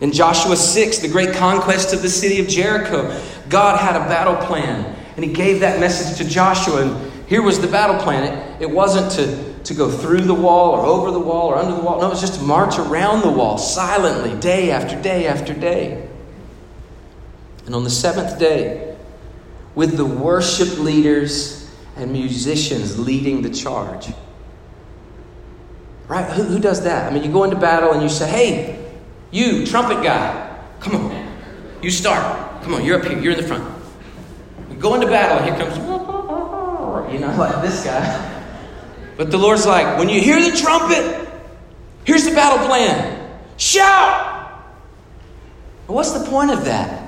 In 0.00 0.12
Joshua 0.12 0.56
6, 0.56 0.98
the 0.98 1.08
great 1.08 1.34
conquest 1.34 1.94
of 1.94 2.02
the 2.02 2.08
city 2.08 2.40
of 2.40 2.48
Jericho, 2.48 3.18
God 3.48 3.78
had 3.78 3.96
a 3.96 4.00
battle 4.00 4.36
plan, 4.46 4.94
and 5.14 5.24
He 5.24 5.32
gave 5.32 5.60
that 5.60 5.80
message 5.80 6.18
to 6.18 6.28
Joshua. 6.28 6.82
And 6.82 7.12
here 7.28 7.42
was 7.42 7.60
the 7.60 7.68
battle 7.68 7.96
plan. 8.02 8.24
It, 8.24 8.62
it 8.62 8.70
wasn't 8.70 9.12
to 9.12 9.45
to 9.66 9.74
go 9.74 9.90
through 9.90 10.20
the 10.20 10.34
wall 10.34 10.70
or 10.70 10.86
over 10.86 11.10
the 11.10 11.18
wall 11.18 11.48
or 11.48 11.56
under 11.56 11.74
the 11.74 11.82
wall. 11.82 12.00
No, 12.00 12.12
it's 12.12 12.20
just 12.20 12.38
to 12.38 12.42
march 12.42 12.78
around 12.78 13.22
the 13.22 13.30
wall 13.30 13.58
silently, 13.58 14.38
day 14.38 14.70
after 14.70 15.00
day 15.02 15.26
after 15.26 15.52
day. 15.52 16.08
And 17.66 17.74
on 17.74 17.82
the 17.82 17.90
seventh 17.90 18.38
day, 18.38 18.96
with 19.74 19.96
the 19.96 20.06
worship 20.06 20.78
leaders 20.78 21.68
and 21.96 22.12
musicians 22.12 22.96
leading 22.96 23.42
the 23.42 23.50
charge. 23.50 24.06
Right? 26.06 26.30
Who, 26.30 26.44
who 26.44 26.60
does 26.60 26.84
that? 26.84 27.10
I 27.10 27.14
mean, 27.14 27.24
you 27.24 27.32
go 27.32 27.42
into 27.42 27.56
battle 27.56 27.92
and 27.92 28.00
you 28.00 28.08
say, 28.08 28.28
hey, 28.28 28.92
you, 29.32 29.66
trumpet 29.66 30.04
guy, 30.04 30.60
come 30.78 30.94
on. 30.94 31.26
You 31.82 31.90
start. 31.90 32.62
Come 32.62 32.74
on, 32.74 32.84
you're 32.84 33.00
up 33.00 33.04
here. 33.04 33.18
You're 33.18 33.32
in 33.32 33.38
the 33.38 33.46
front. 33.46 33.64
You 34.70 34.76
go 34.76 34.94
into 34.94 35.08
battle, 35.08 35.38
and 35.38 35.46
here 35.46 35.58
comes, 35.58 35.76
you 37.12 37.18
know, 37.18 37.34
like 37.38 37.62
this 37.62 37.84
guy. 37.84 38.35
But 39.16 39.30
the 39.30 39.38
Lord's 39.38 39.66
like, 39.66 39.98
when 39.98 40.08
you 40.08 40.20
hear 40.20 40.40
the 40.40 40.56
trumpet, 40.56 41.28
here's 42.04 42.24
the 42.24 42.32
battle 42.32 42.66
plan 42.66 43.14
shout! 43.56 44.34
What's 45.86 46.12
the 46.12 46.28
point 46.28 46.50
of 46.50 46.64
that? 46.64 47.04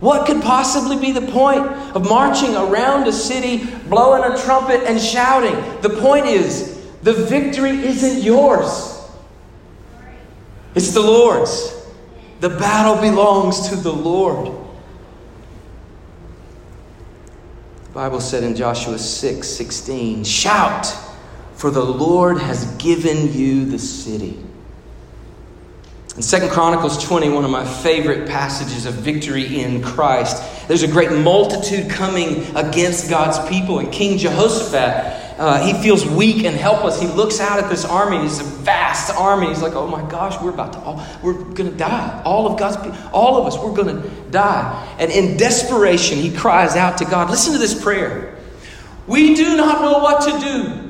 What 0.00 0.26
could 0.26 0.42
possibly 0.42 0.98
be 0.98 1.12
the 1.12 1.30
point 1.30 1.66
of 1.94 2.08
marching 2.08 2.56
around 2.56 3.06
a 3.06 3.12
city, 3.12 3.66
blowing 3.88 4.32
a 4.32 4.36
trumpet, 4.42 4.82
and 4.84 5.00
shouting? 5.00 5.54
The 5.82 5.90
point 6.00 6.26
is, 6.26 6.86
the 7.02 7.12
victory 7.12 7.70
isn't 7.70 8.22
yours, 8.22 8.98
it's 10.74 10.92
the 10.92 11.00
Lord's. 11.00 11.76
The 12.40 12.48
battle 12.48 12.96
belongs 13.02 13.68
to 13.68 13.76
the 13.76 13.92
Lord. 13.92 14.56
The 17.84 17.90
Bible 17.92 18.20
said 18.20 18.42
in 18.42 18.56
Joshua 18.56 18.98
6 18.98 19.46
16, 19.46 20.24
shout 20.24 21.09
for 21.60 21.70
the 21.70 21.84
Lord 21.84 22.38
has 22.38 22.64
given 22.76 23.34
you 23.34 23.66
the 23.66 23.78
city. 23.78 24.34
In 26.16 26.22
Second 26.22 26.48
Chronicles 26.48 27.04
20, 27.04 27.28
one 27.28 27.44
of 27.44 27.50
my 27.50 27.66
favorite 27.66 28.26
passages 28.26 28.86
of 28.86 28.94
victory 28.94 29.60
in 29.60 29.82
Christ, 29.82 30.42
there's 30.68 30.82
a 30.82 30.88
great 30.88 31.12
multitude 31.12 31.90
coming 31.90 32.44
against 32.56 33.10
God's 33.10 33.46
people. 33.50 33.78
And 33.78 33.92
King 33.92 34.16
Jehoshaphat, 34.16 35.38
uh, 35.38 35.62
he 35.62 35.74
feels 35.82 36.06
weak 36.06 36.44
and 36.44 36.56
helpless. 36.56 36.98
He 36.98 37.08
looks 37.08 37.40
out 37.40 37.62
at 37.62 37.68
this 37.68 37.84
army. 37.84 38.16
It's 38.24 38.40
a 38.40 38.44
vast 38.44 39.14
army. 39.14 39.48
He's 39.48 39.60
like, 39.60 39.74
"Oh 39.74 39.86
my 39.86 40.02
gosh, 40.08 40.40
we're 40.40 40.54
about 40.54 40.72
to, 40.72 40.78
all, 40.78 41.06
we're 41.22 41.34
going 41.34 41.70
to 41.70 41.76
die. 41.76 42.22
All 42.24 42.50
of 42.50 42.58
God's 42.58 42.78
people, 42.78 42.96
all 43.12 43.36
of 43.36 43.46
us, 43.46 43.58
we're 43.58 43.74
going 43.74 44.00
to 44.02 44.08
die." 44.30 44.96
And 44.98 45.12
in 45.12 45.36
desperation, 45.36 46.16
he 46.16 46.34
cries 46.34 46.74
out 46.74 46.96
to 46.98 47.04
God. 47.04 47.28
Listen 47.28 47.52
to 47.52 47.58
this 47.58 47.78
prayer. 47.78 48.38
We 49.06 49.34
do 49.34 49.58
not 49.58 49.82
know 49.82 49.98
what 49.98 50.22
to 50.22 50.40
do 50.40 50.89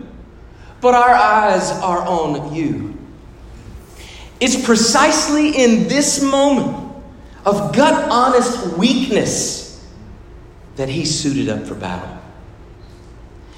but 0.81 0.95
our 0.95 1.11
eyes 1.11 1.71
are 1.71 2.01
on 2.01 2.55
you. 2.55 2.97
It's 4.41 4.65
precisely 4.65 5.63
in 5.63 5.89
this 5.89 6.23
moment 6.23 6.77
of 7.45 7.75
gut 7.75 8.11
honest 8.11 8.79
weakness 8.79 9.87
that 10.77 10.89
he 10.89 11.05
suited 11.05 11.49
up 11.49 11.67
for 11.67 11.75
battle. 11.75 12.19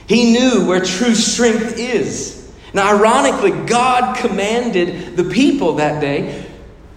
He 0.09 0.33
knew 0.33 0.67
where 0.67 0.81
true 0.81 1.15
strength 1.15 1.79
is. 1.79 2.53
Now, 2.75 2.97
ironically, 2.97 3.53
God 3.67 4.17
commanded 4.17 5.17
the 5.17 5.25
people 5.25 5.75
that 5.75 6.01
day 6.01 6.49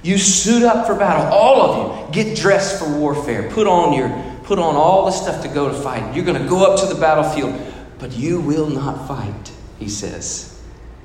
you 0.02 0.18
suit 0.18 0.64
up 0.64 0.88
for 0.88 0.96
battle. 0.96 1.34
All 1.34 1.62
of 1.62 2.08
you, 2.08 2.24
get 2.24 2.38
dressed 2.38 2.80
for 2.80 2.98
warfare. 2.98 3.50
Put 3.52 3.68
on 3.68 3.94
your 3.94 4.10
put 4.44 4.60
on 4.60 4.76
all 4.76 5.06
the 5.06 5.12
stuff 5.12 5.42
to 5.42 5.48
go 5.48 5.68
to 5.68 5.74
fight. 5.74 6.16
You're 6.16 6.26
going 6.26 6.42
to 6.42 6.48
go 6.48 6.72
up 6.72 6.80
to 6.82 6.86
the 6.94 7.00
battlefield, 7.00 7.60
but 7.98 8.16
you 8.16 8.40
will 8.40 8.70
not 8.70 9.08
fight 9.08 9.52
he 9.80 9.90
says. 9.90 10.62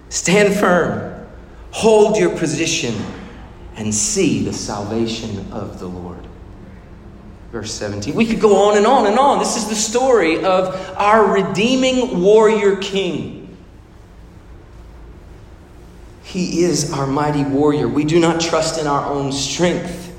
Stand 0.09 0.55
firm, 0.55 1.27
hold 1.71 2.17
your 2.17 2.37
position, 2.37 2.95
and 3.77 3.95
see 3.95 4.45
the 4.45 4.53
salvation 4.53 5.51
of 5.53 5.79
the 5.81 5.87
Lord. 5.87 6.27
Verse 7.53 7.73
17. 7.73 8.15
We 8.15 8.27
could 8.27 8.41
go 8.41 8.69
on 8.69 8.77
and 8.77 8.87
on 8.87 9.07
and 9.07 9.19
on. 9.19 9.41
This 9.41 9.57
is 9.57 9.69
the 9.69 9.75
story 9.75 10.45
of 10.45 10.75
our 10.97 11.33
redeeming 11.33 12.21
warrior 12.21 12.77
king. 12.77 13.57
He 16.23 16.63
is 16.63 16.93
our 16.93 17.09
mighty 17.09 17.43
warrior. 17.43 17.89
We 17.89 18.05
do 18.05 18.21
not 18.21 18.41
trust 18.41 18.81
in 18.81 18.87
our 18.87 19.05
own 19.05 19.33
strength. 19.33 20.17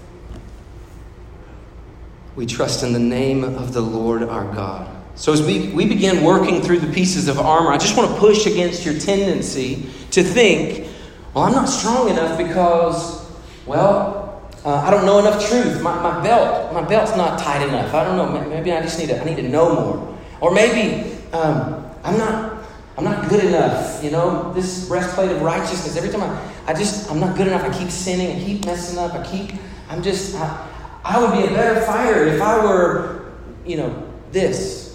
We 2.35 2.45
trust 2.45 2.83
in 2.83 2.91
the 2.91 2.99
name 2.99 3.45
of 3.45 3.73
the 3.73 3.81
Lord 3.81 4.23
our 4.23 4.53
God. 4.53 4.90
So, 5.21 5.31
as 5.31 5.39
we, 5.43 5.67
we 5.67 5.85
begin 5.85 6.23
working 6.23 6.63
through 6.63 6.79
the 6.79 6.91
pieces 6.91 7.27
of 7.27 7.37
armor, 7.37 7.71
I 7.71 7.77
just 7.77 7.95
want 7.95 8.09
to 8.09 8.17
push 8.17 8.47
against 8.47 8.83
your 8.83 8.97
tendency 8.97 9.85
to 10.09 10.23
think, 10.23 10.87
well, 11.35 11.43
I'm 11.43 11.53
not 11.53 11.69
strong 11.69 12.09
enough 12.09 12.39
because, 12.39 13.31
well, 13.67 14.41
uh, 14.65 14.77
I 14.77 14.89
don't 14.89 15.05
know 15.05 15.19
enough 15.19 15.47
truth. 15.47 15.79
My, 15.83 15.93
my 16.01 16.23
belt, 16.23 16.73
my 16.73 16.81
belt's 16.81 17.15
not 17.15 17.37
tight 17.37 17.61
enough. 17.67 17.93
I 17.93 18.03
don't 18.03 18.17
know. 18.17 18.49
Maybe 18.49 18.71
I 18.71 18.81
just 18.81 18.97
need 18.97 19.09
to, 19.09 19.21
I 19.21 19.23
need 19.23 19.35
to 19.35 19.47
know 19.47 19.75
more. 19.75 20.17
Or 20.41 20.51
maybe 20.55 21.15
um, 21.33 21.87
I'm 22.03 22.17
not, 22.17 22.63
I'm 22.97 23.03
not 23.03 23.29
good 23.29 23.45
enough. 23.45 24.03
You 24.03 24.09
know, 24.09 24.51
this 24.53 24.87
breastplate 24.87 25.29
of 25.29 25.43
righteousness. 25.43 25.97
Every 25.97 26.09
time 26.09 26.23
I, 26.23 26.71
I 26.71 26.73
just, 26.73 27.11
I'm 27.11 27.19
not 27.19 27.37
good 27.37 27.45
enough. 27.45 27.61
I 27.61 27.77
keep 27.77 27.91
sinning. 27.91 28.41
I 28.41 28.43
keep 28.43 28.65
messing 28.65 28.97
up. 28.97 29.13
I 29.13 29.23
keep, 29.23 29.51
I'm 29.87 30.01
just, 30.01 30.35
I, 30.35 30.67
I 31.03 31.21
would 31.21 31.39
be 31.39 31.47
a 31.47 31.55
better 31.55 31.79
fighter 31.81 32.25
if 32.25 32.41
I 32.41 32.65
were, 32.65 33.33
you 33.67 33.77
know, 33.77 34.11
this. 34.31 34.90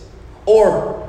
Or 0.46 1.06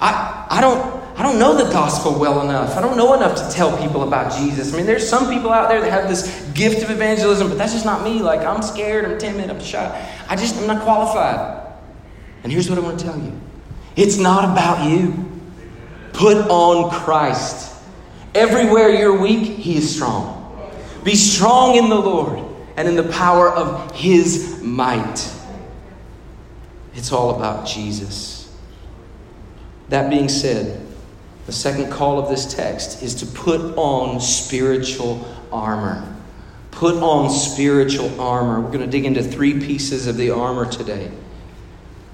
I, 0.00 0.46
I 0.50 0.60
don't, 0.60 1.00
I 1.18 1.22
don't 1.22 1.38
know 1.38 1.54
the 1.62 1.70
gospel 1.70 2.18
well 2.18 2.40
enough. 2.40 2.76
I 2.76 2.80
don't 2.80 2.96
know 2.96 3.14
enough 3.14 3.36
to 3.36 3.54
tell 3.54 3.76
people 3.76 4.02
about 4.02 4.32
Jesus. 4.38 4.72
I 4.72 4.76
mean, 4.78 4.86
there's 4.86 5.06
some 5.06 5.28
people 5.28 5.52
out 5.52 5.68
there 5.68 5.80
that 5.82 5.90
have 5.90 6.08
this 6.08 6.50
gift 6.54 6.82
of 6.82 6.90
evangelism, 6.90 7.48
but 7.48 7.58
that's 7.58 7.74
just 7.74 7.84
not 7.84 8.02
me. 8.02 8.20
Like, 8.20 8.40
I'm 8.40 8.62
scared, 8.62 9.04
I'm 9.04 9.18
timid, 9.18 9.50
I'm 9.50 9.60
shy. 9.60 10.10
I 10.28 10.36
just, 10.36 10.56
I'm 10.56 10.66
not 10.66 10.82
qualified. 10.82 11.60
And 12.42 12.50
here's 12.50 12.70
what 12.70 12.78
I 12.78 12.82
want 12.82 12.98
to 12.98 13.04
tell 13.04 13.18
you 13.18 13.38
it's 13.96 14.16
not 14.16 14.44
about 14.44 14.90
you. 14.90 15.26
Put 16.12 16.38
on 16.48 16.90
Christ. 16.90 17.74
Everywhere 18.34 18.90
you're 18.90 19.20
weak, 19.20 19.46
He 19.46 19.76
is 19.76 19.94
strong. 19.94 20.38
Be 21.04 21.14
strong 21.14 21.76
in 21.76 21.88
the 21.88 21.96
Lord 21.96 22.38
and 22.76 22.88
in 22.88 22.96
the 22.96 23.10
power 23.12 23.50
of 23.50 23.94
His 23.94 24.62
might. 24.62 25.30
It's 26.94 27.12
all 27.12 27.36
about 27.36 27.66
Jesus. 27.66 28.39
That 29.90 30.08
being 30.08 30.28
said, 30.28 30.80
the 31.46 31.52
second 31.52 31.90
call 31.90 32.18
of 32.20 32.28
this 32.28 32.54
text 32.54 33.02
is 33.02 33.16
to 33.16 33.26
put 33.26 33.76
on 33.76 34.20
spiritual 34.20 35.26
armor. 35.52 36.16
Put 36.70 36.94
on 37.02 37.28
spiritual 37.28 38.20
armor. 38.20 38.60
We're 38.60 38.70
going 38.70 38.84
to 38.84 38.86
dig 38.86 39.04
into 39.04 39.22
three 39.22 39.58
pieces 39.58 40.06
of 40.06 40.16
the 40.16 40.30
armor 40.30 40.70
today. 40.70 41.10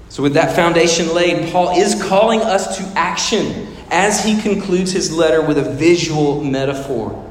So, 0.09 0.23
with 0.23 0.33
that 0.33 0.55
foundation 0.55 1.13
laid, 1.13 1.51
Paul 1.51 1.77
is 1.77 2.01
calling 2.01 2.39
us 2.39 2.77
to 2.77 2.83
action 2.97 3.67
as 3.91 4.23
he 4.23 4.41
concludes 4.41 4.91
his 4.91 5.11
letter 5.11 5.41
with 5.41 5.59
a 5.59 5.73
visual 5.75 6.43
metaphor. 6.43 7.23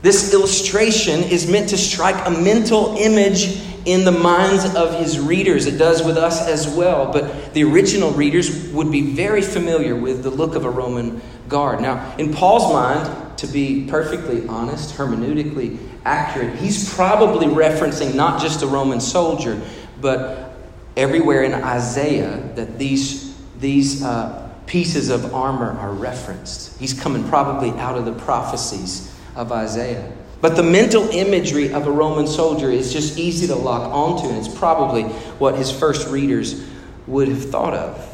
This 0.00 0.34
illustration 0.34 1.22
is 1.22 1.48
meant 1.48 1.68
to 1.68 1.78
strike 1.78 2.26
a 2.26 2.30
mental 2.30 2.96
image 2.98 3.60
in 3.84 4.04
the 4.04 4.12
minds 4.12 4.74
of 4.74 4.98
his 4.98 5.18
readers. 5.18 5.66
It 5.66 5.78
does 5.78 6.04
with 6.04 6.16
us 6.16 6.46
as 6.48 6.68
well, 6.68 7.12
but 7.12 7.54
the 7.54 7.64
original 7.64 8.10
readers 8.12 8.68
would 8.72 8.90
be 8.90 9.12
very 9.12 9.42
familiar 9.42 9.96
with 9.96 10.22
the 10.22 10.30
look 10.30 10.54
of 10.54 10.64
a 10.64 10.70
Roman 10.70 11.20
guard. 11.48 11.80
Now, 11.80 12.14
in 12.16 12.32
Paul's 12.32 12.72
mind, 12.72 13.38
to 13.38 13.46
be 13.46 13.86
perfectly 13.88 14.46
honest, 14.46 14.96
hermeneutically 14.96 15.78
accurate, 16.04 16.56
he's 16.56 16.94
probably 16.94 17.46
referencing 17.46 18.14
not 18.14 18.40
just 18.40 18.62
a 18.62 18.66
Roman 18.66 19.00
soldier, 19.00 19.60
but 20.00 20.54
everywhere 20.96 21.42
in 21.42 21.54
Isaiah 21.54 22.52
that 22.54 22.78
these, 22.78 23.36
these 23.58 24.02
uh, 24.02 24.50
pieces 24.66 25.10
of 25.10 25.34
armor 25.34 25.72
are 25.78 25.92
referenced. 25.92 26.78
He's 26.78 26.94
coming 26.94 27.28
probably 27.28 27.70
out 27.80 27.98
of 27.98 28.04
the 28.04 28.12
prophecies 28.12 29.14
of 29.34 29.50
Isaiah. 29.50 30.12
But 30.42 30.56
the 30.56 30.62
mental 30.62 31.08
imagery 31.08 31.72
of 31.72 31.86
a 31.86 31.90
Roman 31.90 32.26
soldier 32.26 32.70
is 32.70 32.92
just 32.92 33.18
easy 33.18 33.46
to 33.46 33.54
lock 33.54 33.90
onto, 33.90 34.28
and 34.28 34.36
it's 34.36 34.54
probably 34.54 35.04
what 35.04 35.54
his 35.54 35.70
first 35.70 36.08
readers 36.08 36.62
would 37.06 37.28
have 37.28 37.50
thought 37.50 37.72
of. 37.72 38.08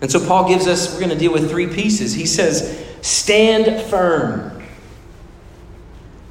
And 0.00 0.10
so 0.10 0.26
Paul 0.26 0.48
gives 0.48 0.66
us, 0.66 0.94
we're 0.94 1.00
going 1.00 1.12
to 1.12 1.18
deal 1.18 1.32
with 1.32 1.50
three 1.50 1.66
pieces. 1.66 2.14
He 2.14 2.24
says, 2.24 2.82
Stand 3.02 3.82
firm. 3.90 4.62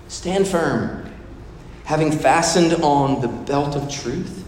Stand 0.08 0.48
firm, 0.48 1.14
having 1.84 2.12
fastened 2.12 2.74
on 2.82 3.22
the 3.22 3.28
belt 3.28 3.76
of 3.76 3.92
truth 3.92 4.46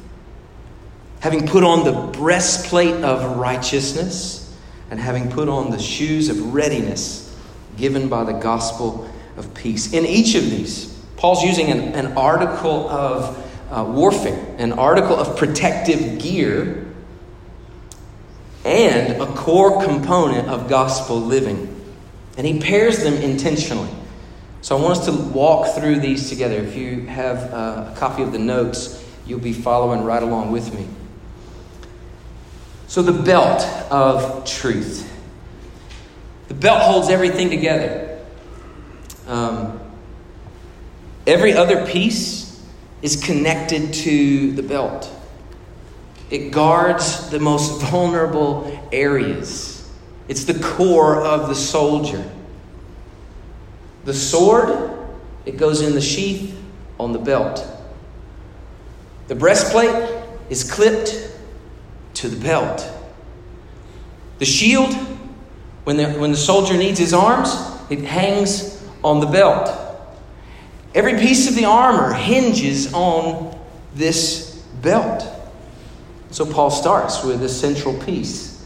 having 1.19 1.47
put 1.47 1.63
on 1.63 1.83
the 1.83 2.17
breastplate 2.17 3.03
of 3.03 3.37
righteousness, 3.37 4.43
and 4.89 4.99
having 4.99 5.29
put 5.29 5.49
on 5.49 5.69
the 5.69 5.79
shoes 5.79 6.29
of 6.29 6.53
readiness 6.53 7.35
given 7.75 8.07
by 8.07 8.23
the 8.23 8.31
gospel 8.31 9.09
of 9.37 9.53
peace. 9.53 9.93
In 9.93 10.05
each 10.05 10.35
of 10.35 10.49
these, 10.49 10.93
Paul's 11.15 11.43
using 11.43 11.71
an, 11.71 11.79
an 11.93 12.17
article 12.17 12.89
of 12.89 13.43
uh, 13.71 13.83
warfare, 13.83 14.55
an 14.57 14.73
article 14.73 15.15
of 15.15 15.37
protective 15.37 16.19
gear, 16.19 16.85
and 18.65 19.21
a 19.21 19.25
core 19.33 19.83
component 19.83 20.47
of 20.49 20.69
gospel 20.69 21.19
living. 21.19 21.73
And 22.37 22.45
he 22.45 22.59
pairs 22.59 23.03
them 23.03 23.13
intentionally. 23.15 23.89
So 24.61 24.77
I 24.77 24.81
want 24.81 24.99
us 24.99 25.05
to 25.05 25.11
walk 25.11 25.75
through 25.75 25.99
these 25.99 26.29
together. 26.29 26.55
If 26.55 26.75
you 26.75 27.05
have 27.07 27.53
uh, 27.53 27.91
a 27.93 27.95
copy 27.97 28.23
of 28.23 28.31
the 28.31 28.39
notes, 28.39 29.03
you'll 29.25 29.39
be 29.39 29.53
following 29.53 30.03
right 30.03 30.21
along 30.21 30.51
with 30.51 30.73
me. 30.73 30.87
So, 32.87 33.01
the 33.01 33.11
belt 33.11 33.63
of 33.91 34.45
truth. 34.45 35.13
The 36.47 36.53
belt 36.53 36.81
holds 36.81 37.09
everything 37.09 37.49
together. 37.49 38.06
Um, 39.27 39.79
every 41.25 41.53
other 41.53 41.85
piece 41.85 42.65
is 43.01 43.21
connected 43.23 43.93
to 43.93 44.51
the 44.53 44.63
belt, 44.63 45.11
it 46.29 46.51
guards 46.51 47.29
the 47.29 47.39
most 47.39 47.81
vulnerable 47.81 48.87
areas. 48.91 49.89
It's 50.27 50.43
the 50.43 50.59
core 50.59 51.21
of 51.21 51.47
the 51.47 51.55
soldier. 51.55 52.29
The 54.03 54.13
sword, 54.13 54.91
it 55.45 55.57
goes 55.57 55.81
in 55.81 55.93
the 55.93 56.01
sheath 56.01 56.57
on 56.99 57.13
the 57.13 57.19
belt. 57.19 57.65
The 59.27 59.35
breastplate 59.35 60.25
is 60.49 60.69
clipped 60.69 61.31
to 62.15 62.27
the 62.27 62.43
belt. 62.43 62.89
The 64.39 64.45
shield, 64.45 64.93
when 65.83 65.97
the, 65.97 66.11
when 66.11 66.31
the 66.31 66.37
soldier 66.37 66.75
needs 66.75 66.99
his 66.99 67.13
arms, 67.13 67.55
it 67.89 67.99
hangs 67.99 68.76
on 69.07 69.19
the 69.21 69.25
belt. 69.25 69.69
Every 70.93 71.13
piece 71.13 71.47
of 71.47 71.55
the 71.55 71.65
armor 71.65 72.13
hinges 72.13 72.93
on 72.93 73.57
this 73.93 74.63
belt. 74.81 75.25
So 76.31 76.45
Paul 76.45 76.69
starts 76.69 77.23
with 77.23 77.41
a 77.43 77.49
central 77.49 77.97
piece. 78.01 78.65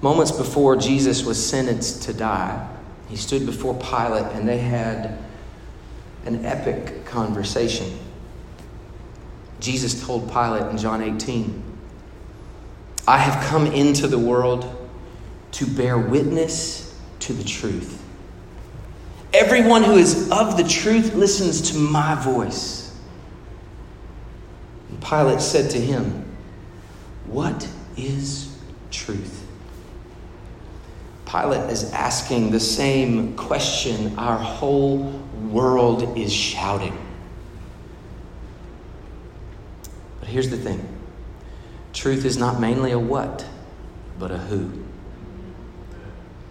Moments 0.00 0.32
before 0.32 0.76
Jesus 0.76 1.24
was 1.24 1.44
sentenced 1.44 2.02
to 2.04 2.14
die, 2.14 2.68
he 3.08 3.16
stood 3.16 3.46
before 3.46 3.74
Pilate 3.74 4.32
and 4.34 4.48
they 4.48 4.58
had 4.58 5.18
an 6.24 6.44
epic 6.44 7.04
conversation. 7.04 7.98
Jesus 9.60 10.04
told 10.04 10.32
Pilate 10.32 10.70
in 10.70 10.78
John 10.78 11.02
18, 11.02 11.62
I 13.06 13.18
have 13.18 13.44
come 13.44 13.66
into 13.66 14.06
the 14.06 14.18
world 14.18 14.88
to 15.52 15.66
bear 15.66 15.98
witness 15.98 16.98
to 17.20 17.32
the 17.32 17.44
truth. 17.44 18.02
Everyone 19.34 19.82
who 19.82 19.96
is 19.96 20.30
of 20.30 20.56
the 20.56 20.64
truth 20.64 21.14
listens 21.14 21.70
to 21.72 21.78
my 21.78 22.14
voice. 22.16 22.94
And 24.90 25.02
Pilate 25.02 25.40
said 25.40 25.70
to 25.70 25.80
him, 25.80 26.24
What 27.26 27.66
is 27.96 28.54
truth? 28.90 29.46
Pilate 31.24 31.70
is 31.70 31.90
asking 31.92 32.50
the 32.50 32.60
same 32.60 33.34
question 33.36 34.18
our 34.18 34.36
whole 34.36 34.98
world 35.50 36.18
is 36.18 36.30
shouting. 36.30 36.96
But 40.20 40.28
here's 40.28 40.50
the 40.50 40.58
thing 40.58 40.86
truth 41.94 42.26
is 42.26 42.36
not 42.36 42.60
mainly 42.60 42.92
a 42.92 42.98
what, 42.98 43.46
but 44.18 44.30
a 44.30 44.36
who. 44.36 44.84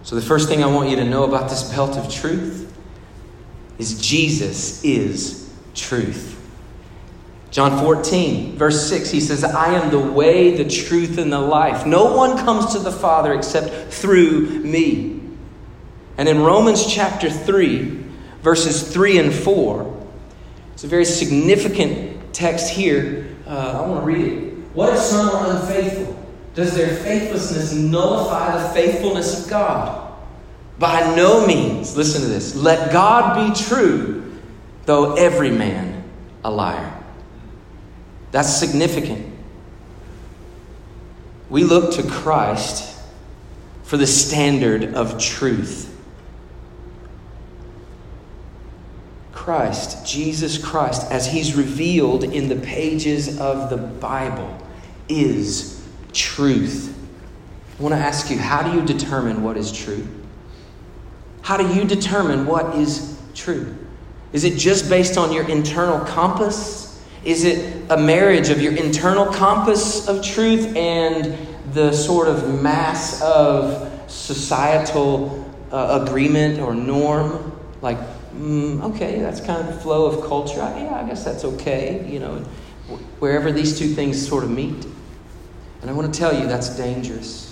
So, 0.03 0.15
the 0.15 0.21
first 0.21 0.49
thing 0.49 0.63
I 0.63 0.67
want 0.67 0.89
you 0.89 0.95
to 0.95 1.05
know 1.05 1.25
about 1.25 1.47
this 1.47 1.71
belt 1.71 1.95
of 1.95 2.11
truth 2.11 2.60
is 3.81 3.99
Jesus 3.99 4.83
is 4.83 5.53
truth. 5.75 6.29
John 7.49 7.77
14, 7.79 8.55
verse 8.55 8.87
6, 8.87 9.09
he 9.09 9.19
says, 9.19 9.43
I 9.43 9.73
am 9.73 9.91
the 9.91 9.99
way, 9.99 10.55
the 10.55 10.69
truth, 10.69 11.17
and 11.17 11.33
the 11.33 11.39
life. 11.39 11.85
No 11.85 12.15
one 12.15 12.37
comes 12.37 12.71
to 12.73 12.79
the 12.79 12.91
Father 12.91 13.33
except 13.33 13.91
through 13.91 14.47
me. 14.59 15.19
And 16.17 16.29
in 16.29 16.39
Romans 16.39 16.85
chapter 16.85 17.29
3, 17.29 18.05
verses 18.41 18.93
3 18.93 19.17
and 19.17 19.33
4, 19.33 20.07
it's 20.73 20.85
a 20.85 20.87
very 20.87 21.03
significant 21.03 22.33
text 22.33 22.69
here 22.69 23.31
uh, 23.51 23.83
I 23.83 23.87
want 23.87 23.99
to 23.99 24.05
read 24.05 24.31
it. 24.31 24.53
What 24.73 24.93
if 24.93 24.99
some 24.99 25.29
are 25.29 25.57
unfaithful? 25.57 26.17
Does 26.53 26.73
their 26.73 26.95
faithlessness 26.95 27.73
nullify 27.73 28.63
the 28.63 28.69
faithfulness 28.69 29.43
of 29.43 29.49
God? 29.49 30.10
By 30.81 31.15
no 31.15 31.45
means, 31.45 31.95
listen 31.95 32.21
to 32.21 32.27
this, 32.27 32.55
let 32.55 32.91
God 32.91 33.35
be 33.35 33.63
true, 33.63 34.33
though 34.87 35.13
every 35.13 35.51
man 35.51 36.03
a 36.43 36.49
liar. 36.49 36.91
That's 38.31 38.51
significant. 38.51 39.31
We 41.51 41.65
look 41.65 41.93
to 41.93 42.03
Christ 42.03 42.99
for 43.83 43.97
the 43.97 44.07
standard 44.07 44.95
of 44.95 45.21
truth. 45.21 45.95
Christ, 49.33 50.03
Jesus 50.03 50.57
Christ, 50.57 51.11
as 51.11 51.27
he's 51.27 51.53
revealed 51.53 52.23
in 52.23 52.49
the 52.49 52.55
pages 52.55 53.39
of 53.39 53.69
the 53.69 53.77
Bible, 53.77 54.57
is 55.07 55.87
truth. 56.11 56.97
I 57.77 57.83
want 57.83 57.93
to 57.93 57.99
ask 57.99 58.31
you 58.31 58.39
how 58.39 58.63
do 58.63 58.75
you 58.75 58.83
determine 58.83 59.43
what 59.43 59.57
is 59.57 59.71
true? 59.71 60.07
How 61.41 61.57
do 61.57 61.67
you 61.73 61.83
determine 61.85 62.45
what 62.45 62.75
is 62.75 63.19
true? 63.33 63.75
Is 64.33 64.43
it 64.43 64.57
just 64.57 64.89
based 64.89 65.17
on 65.17 65.31
your 65.31 65.47
internal 65.49 65.99
compass? 66.05 67.01
Is 67.23 67.43
it 67.43 67.91
a 67.91 67.97
marriage 67.97 68.49
of 68.49 68.61
your 68.61 68.75
internal 68.75 69.25
compass 69.25 70.07
of 70.07 70.23
truth 70.23 70.75
and 70.75 71.37
the 71.73 71.91
sort 71.91 72.27
of 72.27 72.61
mass 72.61 73.21
of 73.21 73.89
societal 74.09 75.53
uh, 75.71 76.03
agreement 76.05 76.59
or 76.59 76.73
norm? 76.73 77.59
Like, 77.81 77.97
mm, 78.33 78.81
okay, 78.95 79.19
that's 79.19 79.41
kind 79.41 79.67
of 79.67 79.73
the 79.73 79.79
flow 79.81 80.05
of 80.05 80.27
culture. 80.27 80.57
Yeah, 80.57 81.01
I 81.03 81.07
guess 81.07 81.23
that's 81.23 81.43
okay, 81.43 82.07
you 82.09 82.19
know, 82.19 82.37
wherever 83.19 83.51
these 83.51 83.77
two 83.77 83.89
things 83.89 84.25
sort 84.25 84.43
of 84.43 84.49
meet. 84.49 84.85
And 85.81 85.89
I 85.89 85.93
want 85.93 86.13
to 86.13 86.19
tell 86.19 86.39
you 86.39 86.47
that's 86.47 86.75
dangerous. 86.77 87.50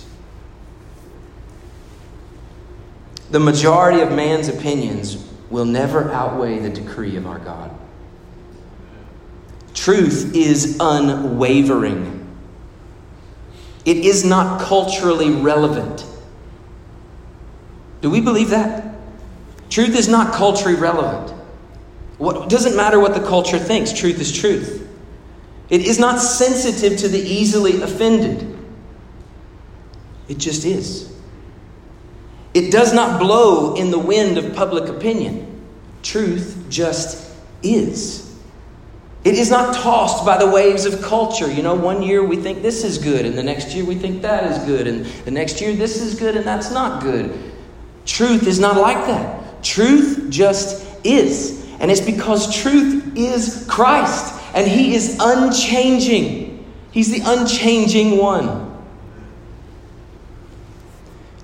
The 3.30 3.40
majority 3.40 4.00
of 4.00 4.10
man's 4.10 4.48
opinions 4.48 5.24
will 5.50 5.64
never 5.64 6.10
outweigh 6.12 6.58
the 6.58 6.70
decree 6.70 7.16
of 7.16 7.26
our 7.26 7.38
God. 7.38 7.70
Truth 9.74 10.34
is 10.34 10.76
unwavering. 10.80 12.16
It 13.84 13.98
is 13.98 14.24
not 14.24 14.60
culturally 14.60 15.30
relevant. 15.30 16.04
Do 18.00 18.10
we 18.10 18.20
believe 18.20 18.50
that? 18.50 18.94
Truth 19.68 19.96
is 19.96 20.08
not 20.08 20.34
culturally 20.34 20.76
relevant. 20.76 21.30
What, 22.18 22.50
doesn't 22.50 22.76
matter 22.76 22.98
what 22.98 23.14
the 23.14 23.26
culture 23.26 23.58
thinks, 23.58 23.92
truth 23.92 24.20
is 24.20 24.36
truth. 24.36 24.88
It 25.70 25.82
is 25.82 25.98
not 25.98 26.20
sensitive 26.20 26.98
to 26.98 27.08
the 27.08 27.20
easily 27.20 27.80
offended. 27.80 28.58
It 30.28 30.38
just 30.38 30.64
is. 30.64 31.10
It 32.52 32.72
does 32.72 32.92
not 32.92 33.20
blow 33.20 33.74
in 33.74 33.90
the 33.90 33.98
wind 33.98 34.38
of 34.38 34.54
public 34.54 34.88
opinion. 34.88 35.46
Truth 36.02 36.66
just 36.68 37.32
is. 37.62 38.26
It 39.22 39.34
is 39.34 39.50
not 39.50 39.74
tossed 39.74 40.24
by 40.24 40.38
the 40.38 40.50
waves 40.50 40.86
of 40.86 41.02
culture. 41.02 41.50
You 41.50 41.62
know, 41.62 41.74
one 41.74 42.02
year 42.02 42.24
we 42.24 42.36
think 42.36 42.62
this 42.62 42.84
is 42.84 42.96
good, 42.96 43.26
and 43.26 43.36
the 43.36 43.42
next 43.42 43.74
year 43.74 43.84
we 43.84 43.94
think 43.94 44.22
that 44.22 44.50
is 44.50 44.64
good, 44.64 44.86
and 44.86 45.04
the 45.04 45.30
next 45.30 45.60
year 45.60 45.74
this 45.74 46.00
is 46.00 46.18
good, 46.18 46.36
and 46.36 46.46
that's 46.46 46.70
not 46.70 47.02
good. 47.02 47.38
Truth 48.06 48.46
is 48.46 48.58
not 48.58 48.76
like 48.76 49.06
that. 49.06 49.62
Truth 49.62 50.30
just 50.30 50.86
is. 51.04 51.66
And 51.80 51.90
it's 51.90 52.00
because 52.00 52.54
truth 52.62 53.16
is 53.16 53.66
Christ, 53.68 54.34
and 54.54 54.66
He 54.66 54.94
is 54.94 55.18
unchanging. 55.20 56.64
He's 56.90 57.10
the 57.10 57.20
unchanging 57.24 58.16
one. 58.16 58.69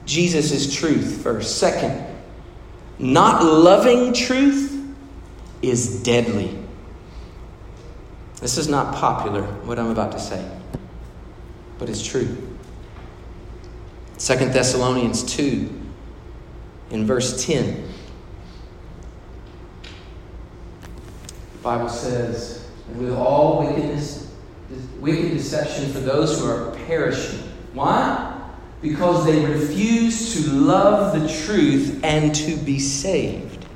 Jesus 0.06 0.52
is 0.52 0.74
truth, 0.74 1.22
first. 1.22 1.58
Second, 1.58 2.06
not 2.98 3.44
loving 3.44 4.14
truth 4.14 4.72
is 5.60 6.02
deadly. 6.02 6.56
This 8.40 8.56
is 8.56 8.68
not 8.68 8.94
popular, 8.94 9.42
what 9.42 9.78
I'm 9.78 9.90
about 9.90 10.12
to 10.12 10.20
say, 10.20 10.48
but 11.78 11.90
it's 11.90 12.06
true. 12.06 12.36
Second 14.16 14.52
Thessalonians 14.52 15.24
2, 15.24 15.82
in 16.90 17.06
verse 17.06 17.44
10. 17.44 17.84
The 21.52 21.62
Bible 21.62 21.88
says, 21.88 22.68
and 22.88 22.98
with 23.02 23.12
all 23.12 23.66
wickedness, 23.66 24.32
wicked 25.00 25.32
deception 25.32 25.92
for 25.92 25.98
those 25.98 26.38
who 26.38 26.46
are 26.46 26.70
perishing. 26.86 27.40
Why? 27.72 28.35
Because 28.82 29.24
they 29.24 29.44
refuse 29.44 30.34
to 30.34 30.50
love 30.50 31.20
the 31.20 31.28
truth 31.44 32.00
and 32.04 32.34
to 32.34 32.56
be 32.56 32.78
saved. 32.78 33.66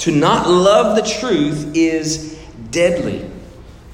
To 0.00 0.10
not 0.10 0.48
love 0.48 0.96
the 0.96 1.02
truth 1.02 1.70
is 1.74 2.38
deadly. 2.70 3.30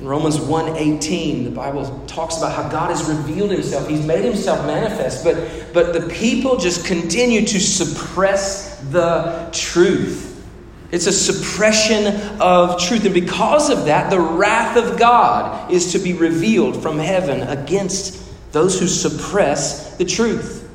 In 0.00 0.06
Romans 0.06 0.38
1:18, 0.38 1.44
the 1.44 1.50
Bible 1.50 2.02
talks 2.06 2.38
about 2.38 2.52
how 2.52 2.68
God 2.68 2.90
has 2.90 3.04
revealed 3.04 3.50
himself. 3.50 3.86
He's 3.86 4.04
made 4.04 4.24
himself 4.24 4.66
manifest, 4.66 5.22
but, 5.22 5.36
but 5.74 5.92
the 5.92 6.08
people 6.08 6.56
just 6.56 6.86
continue 6.86 7.44
to 7.46 7.60
suppress 7.60 8.80
the 8.90 9.48
truth. 9.52 10.42
It's 10.90 11.06
a 11.06 11.12
suppression 11.12 12.18
of 12.40 12.80
truth. 12.80 13.04
And 13.04 13.14
because 13.14 13.70
of 13.70 13.84
that, 13.84 14.10
the 14.10 14.18
wrath 14.18 14.76
of 14.76 14.98
God 14.98 15.70
is 15.70 15.92
to 15.92 15.98
be 15.98 16.14
revealed 16.14 16.82
from 16.82 16.98
heaven 16.98 17.42
against 17.42 18.24
those 18.52 18.78
who 18.80 18.86
suppress 18.86 19.96
the 19.96 20.04
truth. 20.04 20.68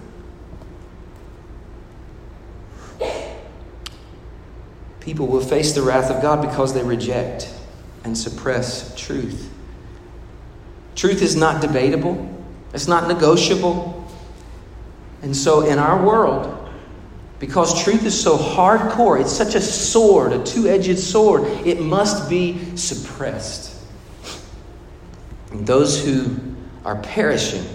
People 4.99 5.27
will 5.27 5.41
face 5.41 5.73
the 5.73 5.81
wrath 5.81 6.09
of 6.09 6.21
God 6.21 6.41
because 6.41 6.73
they 6.73 6.81
reject 6.81 7.53
and 8.03 8.17
suppress 8.17 8.95
truth. 8.95 9.51
Truth 10.95 11.21
is 11.21 11.35
not 11.35 11.61
debatable, 11.61 12.31
it's 12.73 12.87
not 12.87 13.07
negotiable. 13.07 14.03
And 15.21 15.35
so, 15.35 15.61
in 15.61 15.79
our 15.79 16.03
world, 16.03 16.69
because 17.39 17.83
truth 17.83 18.05
is 18.05 18.19
so 18.19 18.37
hardcore, 18.37 19.19
it's 19.19 19.31
such 19.31 19.55
a 19.55 19.61
sword, 19.61 20.33
a 20.33 20.43
two 20.43 20.67
edged 20.67 20.97
sword, 20.99 21.43
it 21.65 21.81
must 21.81 22.29
be 22.29 22.75
suppressed. 22.75 23.75
And 25.51 25.67
those 25.67 26.03
who 26.03 26.37
are 26.85 26.95
perishing 27.01 27.65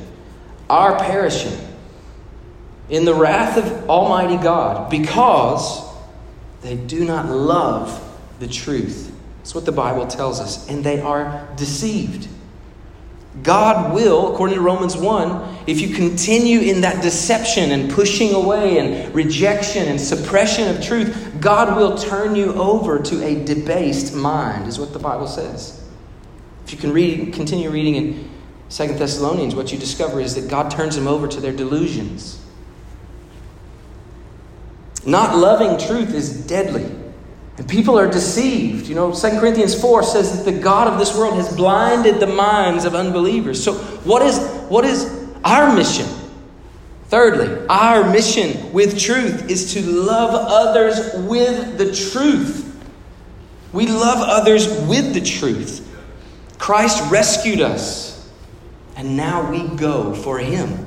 are 0.71 0.97
perishing 1.01 1.59
in 2.89 3.05
the 3.05 3.13
wrath 3.13 3.59
of 3.59 3.91
Almighty 3.91 4.41
God 4.43 4.89
because 4.89 5.83
they 6.63 6.77
do 6.77 7.05
not 7.05 7.27
love 7.27 8.07
the 8.39 8.47
truth. 8.47 9.13
That's 9.39 9.55
what 9.55 9.67
the 9.67 9.73
Bible 9.73 10.07
tells 10.07 10.41
us. 10.41 10.69
And 10.69 10.85
they 10.85 11.01
are 11.01 11.49
deceived. 11.57 12.29
God 13.43 13.95
will, 13.95 14.33
according 14.33 14.57
to 14.57 14.63
Romans 14.63 14.97
1, 14.97 15.59
if 15.67 15.81
you 15.81 15.95
continue 15.95 16.61
in 16.61 16.81
that 16.81 17.03
deception 17.03 17.71
and 17.71 17.91
pushing 17.91 18.35
away 18.35 18.79
and 18.79 19.15
rejection 19.15 19.89
and 19.89 20.01
suppression 20.01 20.69
of 20.69 20.83
truth, 20.83 21.37
God 21.41 21.77
will 21.77 21.97
turn 21.97 22.35
you 22.35 22.53
over 22.55 22.99
to 23.01 23.25
a 23.25 23.45
debased 23.45 24.15
mind, 24.15 24.67
is 24.67 24.79
what 24.79 24.93
the 24.93 24.99
Bible 24.99 25.29
says. 25.29 25.83
If 26.65 26.73
you 26.73 26.79
can 26.79 26.93
read, 26.93 27.33
continue 27.33 27.71
reading 27.71 27.95
in 27.95 28.31
Second 28.71 28.99
Thessalonians, 28.99 29.55
what 29.55 29.73
you 29.73 29.79
discover 29.79 30.21
is 30.21 30.37
that 30.37 30.49
God 30.49 30.71
turns 30.71 30.97
them 30.97 31.07
over 31.07 31.29
to 31.29 31.41
their 31.41 31.53
delusions. 31.53 32.43
Not 35.05 35.37
loving 35.37 35.79
truth 35.87 36.15
is 36.15 36.47
deadly. 36.47 36.85
And 37.59 37.69
people 37.69 37.99
are 37.99 38.11
deceived. 38.11 38.87
You 38.87 38.95
know, 38.95 39.13
2 39.13 39.41
Corinthians 39.41 39.79
4 39.79 40.03
says 40.03 40.37
that 40.37 40.51
the 40.51 40.59
God 40.59 40.87
of 40.87 40.99
this 40.99 41.15
world 41.15 41.35
has 41.35 41.55
blinded 41.55 42.21
the 42.21 42.27
minds 42.27 42.87
of 42.87 42.95
unbelievers. 42.95 43.63
So, 43.63 43.75
what 43.75 44.23
is, 44.23 44.39
what 44.69 44.85
is 44.85 45.29
our 45.45 45.75
mission? 45.75 46.07
Thirdly, 47.07 47.67
our 47.69 48.09
mission 48.11 48.73
with 48.73 48.99
truth 48.99 49.51
is 49.51 49.75
to 49.75 49.83
love 49.83 50.31
others 50.33 50.97
with 51.29 51.77
the 51.77 51.93
truth. 51.93 52.67
We 53.73 53.89
love 53.89 54.19
others 54.21 54.69
with 54.89 55.13
the 55.13 55.21
truth. 55.21 55.87
Christ 56.59 57.11
rescued 57.11 57.61
us, 57.61 58.10
and 58.97 59.17
now 59.17 59.51
we 59.51 59.67
go 59.77 60.15
for 60.15 60.39
Him. 60.39 60.87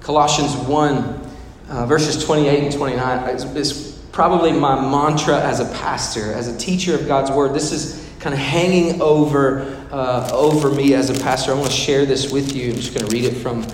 Colossians 0.00 0.54
1, 0.68 1.30
uh, 1.68 1.86
verses 1.86 2.24
28 2.24 2.64
and 2.64 2.72
29 2.74 3.28
is, 3.36 3.86
probably 4.10 4.50
my 4.50 4.74
mantra 4.74 5.40
as 5.40 5.60
a 5.60 5.64
pastor, 5.76 6.32
as 6.32 6.48
a 6.48 6.58
teacher 6.58 6.94
of 6.94 7.06
God's 7.06 7.30
word. 7.30 7.54
This 7.54 7.70
is 7.70 8.10
kind 8.18 8.34
of 8.34 8.40
hanging 8.40 9.00
over 9.00 9.76
uh, 9.92 10.28
over 10.32 10.70
me 10.70 10.94
as 10.94 11.08
a 11.08 11.22
pastor. 11.22 11.52
I 11.52 11.54
want 11.54 11.70
to 11.70 11.76
share 11.76 12.04
this 12.04 12.32
with 12.32 12.54
you. 12.54 12.70
I'm 12.70 12.76
just 12.76 12.94
going 12.94 13.06
to 13.06 13.14
read 13.14 13.24
it 13.24 13.34
from 13.36 13.64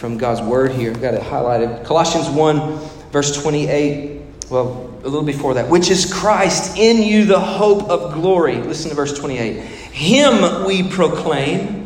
from 0.00 0.16
God's 0.16 0.40
word 0.40 0.72
here. 0.72 0.90
I've 0.90 1.02
got 1.02 1.12
it 1.12 1.20
highlighted. 1.20 1.84
Colossians 1.84 2.30
1, 2.30 2.78
verse 3.10 3.42
28. 3.42 4.22
Well, 4.48 4.90
a 5.02 5.08
little 5.08 5.22
before 5.22 5.54
that, 5.54 5.68
which 5.68 5.90
is 5.90 6.10
Christ 6.12 6.78
in 6.78 7.02
you, 7.02 7.26
the 7.26 7.38
hope 7.38 7.88
of 7.90 8.14
glory. 8.14 8.56
Listen 8.56 8.88
to 8.88 8.96
verse 8.96 9.16
28. 9.18 9.56
Him 9.60 10.64
we 10.64 10.88
proclaim, 10.88 11.79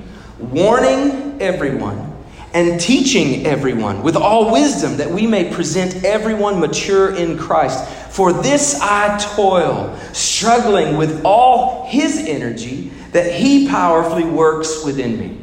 warning 0.50 1.40
everyone 1.40 2.12
and 2.54 2.80
teaching 2.80 3.44
everyone 3.46 4.02
with 4.02 4.16
all 4.16 4.52
wisdom 4.52 4.96
that 4.96 5.10
we 5.10 5.26
may 5.26 5.52
present 5.52 6.04
everyone 6.04 6.60
mature 6.60 7.14
in 7.14 7.36
Christ. 7.36 7.84
For 8.14 8.32
this 8.32 8.78
I 8.80 9.18
toil, 9.34 9.98
struggling 10.12 10.96
with 10.96 11.24
all 11.24 11.86
his 11.88 12.16
energy 12.18 12.92
that 13.10 13.32
he 13.32 13.68
powerfully 13.68 14.24
works 14.24 14.84
within 14.84 15.18
me. 15.18 15.38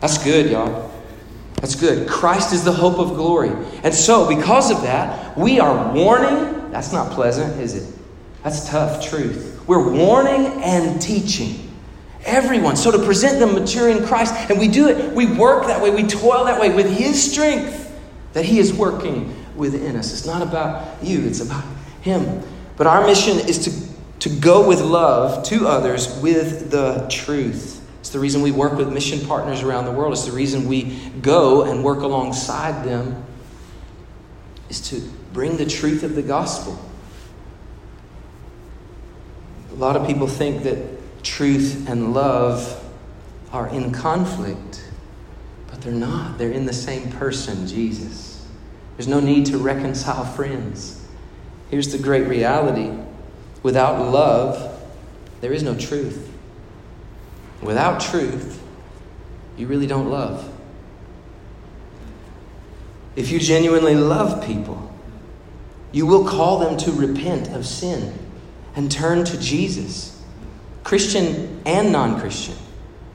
That's 0.00 0.22
good, 0.22 0.50
y'all. 0.50 0.90
That's 1.56 1.76
good. 1.76 2.08
Christ 2.08 2.52
is 2.52 2.64
the 2.64 2.72
hope 2.72 2.98
of 2.98 3.16
glory. 3.16 3.52
And 3.84 3.94
so, 3.94 4.28
because 4.28 4.70
of 4.70 4.82
that, 4.82 5.38
we 5.38 5.60
are 5.60 5.94
warning. 5.94 6.70
That's 6.72 6.92
not 6.92 7.12
pleasant, 7.12 7.60
is 7.60 7.74
it? 7.74 7.98
That's 8.42 8.68
tough 8.68 9.06
truth. 9.08 9.62
We're 9.66 9.88
warning 9.90 10.62
and 10.62 11.00
teaching 11.00 11.63
everyone. 12.24 12.76
So 12.76 12.90
to 12.90 12.98
present 12.98 13.38
them 13.38 13.54
mature 13.54 13.88
in 13.88 14.06
Christ, 14.06 14.34
and 14.50 14.58
we 14.58 14.68
do 14.68 14.88
it, 14.88 15.12
we 15.12 15.26
work 15.26 15.66
that 15.66 15.82
way, 15.82 15.90
we 15.90 16.04
toil 16.04 16.44
that 16.44 16.60
way 16.60 16.74
with 16.74 16.90
His 16.90 17.32
strength 17.32 17.92
that 18.32 18.44
He 18.44 18.58
is 18.58 18.72
working 18.72 19.34
within 19.56 19.96
us. 19.96 20.12
It's 20.12 20.26
not 20.26 20.42
about 20.42 21.02
you, 21.02 21.26
it's 21.26 21.40
about 21.40 21.64
Him. 22.02 22.42
But 22.76 22.86
our 22.86 23.06
mission 23.06 23.38
is 23.38 23.58
to, 23.64 24.28
to 24.28 24.40
go 24.40 24.66
with 24.66 24.80
love 24.80 25.44
to 25.46 25.68
others 25.68 26.18
with 26.20 26.70
the 26.70 27.06
truth. 27.08 27.80
It's 28.00 28.10
the 28.10 28.18
reason 28.18 28.42
we 28.42 28.50
work 28.50 28.74
with 28.74 28.92
mission 28.92 29.26
partners 29.26 29.62
around 29.62 29.86
the 29.86 29.92
world. 29.92 30.12
It's 30.12 30.26
the 30.26 30.32
reason 30.32 30.68
we 30.68 30.98
go 31.22 31.62
and 31.62 31.84
work 31.84 32.00
alongside 32.00 32.84
them, 32.84 33.24
is 34.68 34.80
to 34.90 35.00
bring 35.32 35.56
the 35.56 35.66
truth 35.66 36.02
of 36.02 36.14
the 36.14 36.22
gospel. 36.22 36.78
A 39.72 39.74
lot 39.74 39.96
of 39.96 40.06
people 40.06 40.26
think 40.26 40.62
that 40.64 40.76
truth 41.24 41.88
and 41.88 42.14
love 42.14 42.80
are 43.52 43.68
in 43.68 43.92
conflict, 43.92 44.84
but 45.68 45.80
they're 45.80 45.92
not. 45.92 46.38
They're 46.38 46.50
in 46.50 46.66
the 46.66 46.72
same 46.72 47.10
person, 47.12 47.66
Jesus. 47.66 48.46
There's 48.96 49.08
no 49.08 49.20
need 49.20 49.46
to 49.46 49.58
reconcile 49.58 50.24
friends. 50.24 51.06
Here's 51.70 51.90
the 51.90 51.98
great 51.98 52.28
reality 52.28 52.92
without 53.62 54.10
love, 54.10 54.70
there 55.40 55.52
is 55.52 55.62
no 55.62 55.74
truth. 55.74 56.30
Without 57.62 58.00
truth, 58.00 58.62
you 59.56 59.66
really 59.66 59.86
don't 59.86 60.10
love. 60.10 60.50
If 63.16 63.30
you 63.30 63.38
genuinely 63.38 63.94
love 63.94 64.44
people, 64.44 64.92
you 65.92 66.06
will 66.06 66.26
call 66.26 66.58
them 66.58 66.76
to 66.78 66.92
repent 66.92 67.48
of 67.48 67.64
sin 67.64 68.18
and 68.74 68.90
turn 68.90 69.24
to 69.24 69.40
Jesus. 69.40 70.13
Christian 70.84 71.60
and 71.66 71.90
non 71.90 72.20
Christian. 72.20 72.54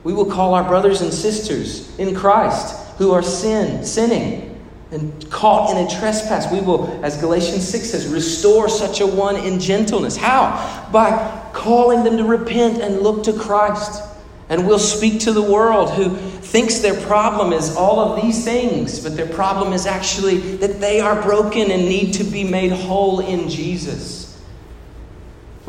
We 0.04 0.12
will 0.12 0.26
call 0.26 0.54
our 0.54 0.64
brothers 0.64 1.00
and 1.00 1.12
sisters 1.12 1.96
in 1.98 2.14
Christ 2.14 2.76
who 2.98 3.12
are 3.12 3.22
sin, 3.22 3.84
sinning 3.84 4.50
and 4.90 5.30
caught 5.30 5.70
in 5.70 5.86
a 5.86 5.88
trespass. 5.88 6.50
We 6.50 6.60
will, 6.60 7.02
as 7.04 7.20
Galatians 7.20 7.66
6 7.68 7.90
says, 7.90 8.06
restore 8.08 8.68
such 8.68 9.00
a 9.00 9.06
one 9.06 9.36
in 9.36 9.60
gentleness. 9.60 10.16
How? 10.16 10.88
By 10.92 11.50
calling 11.52 12.02
them 12.02 12.16
to 12.16 12.24
repent 12.24 12.80
and 12.82 13.00
look 13.00 13.24
to 13.24 13.32
Christ. 13.32 14.02
And 14.48 14.66
we'll 14.66 14.80
speak 14.80 15.20
to 15.20 15.32
the 15.32 15.42
world 15.42 15.90
who 15.90 16.16
thinks 16.16 16.80
their 16.80 17.00
problem 17.06 17.52
is 17.52 17.76
all 17.76 18.00
of 18.00 18.20
these 18.20 18.44
things, 18.44 18.98
but 18.98 19.16
their 19.16 19.28
problem 19.28 19.72
is 19.72 19.86
actually 19.86 20.38
that 20.56 20.80
they 20.80 20.98
are 20.98 21.22
broken 21.22 21.70
and 21.70 21.84
need 21.84 22.14
to 22.14 22.24
be 22.24 22.42
made 22.42 22.72
whole 22.72 23.20
in 23.20 23.48
Jesus. 23.48 24.19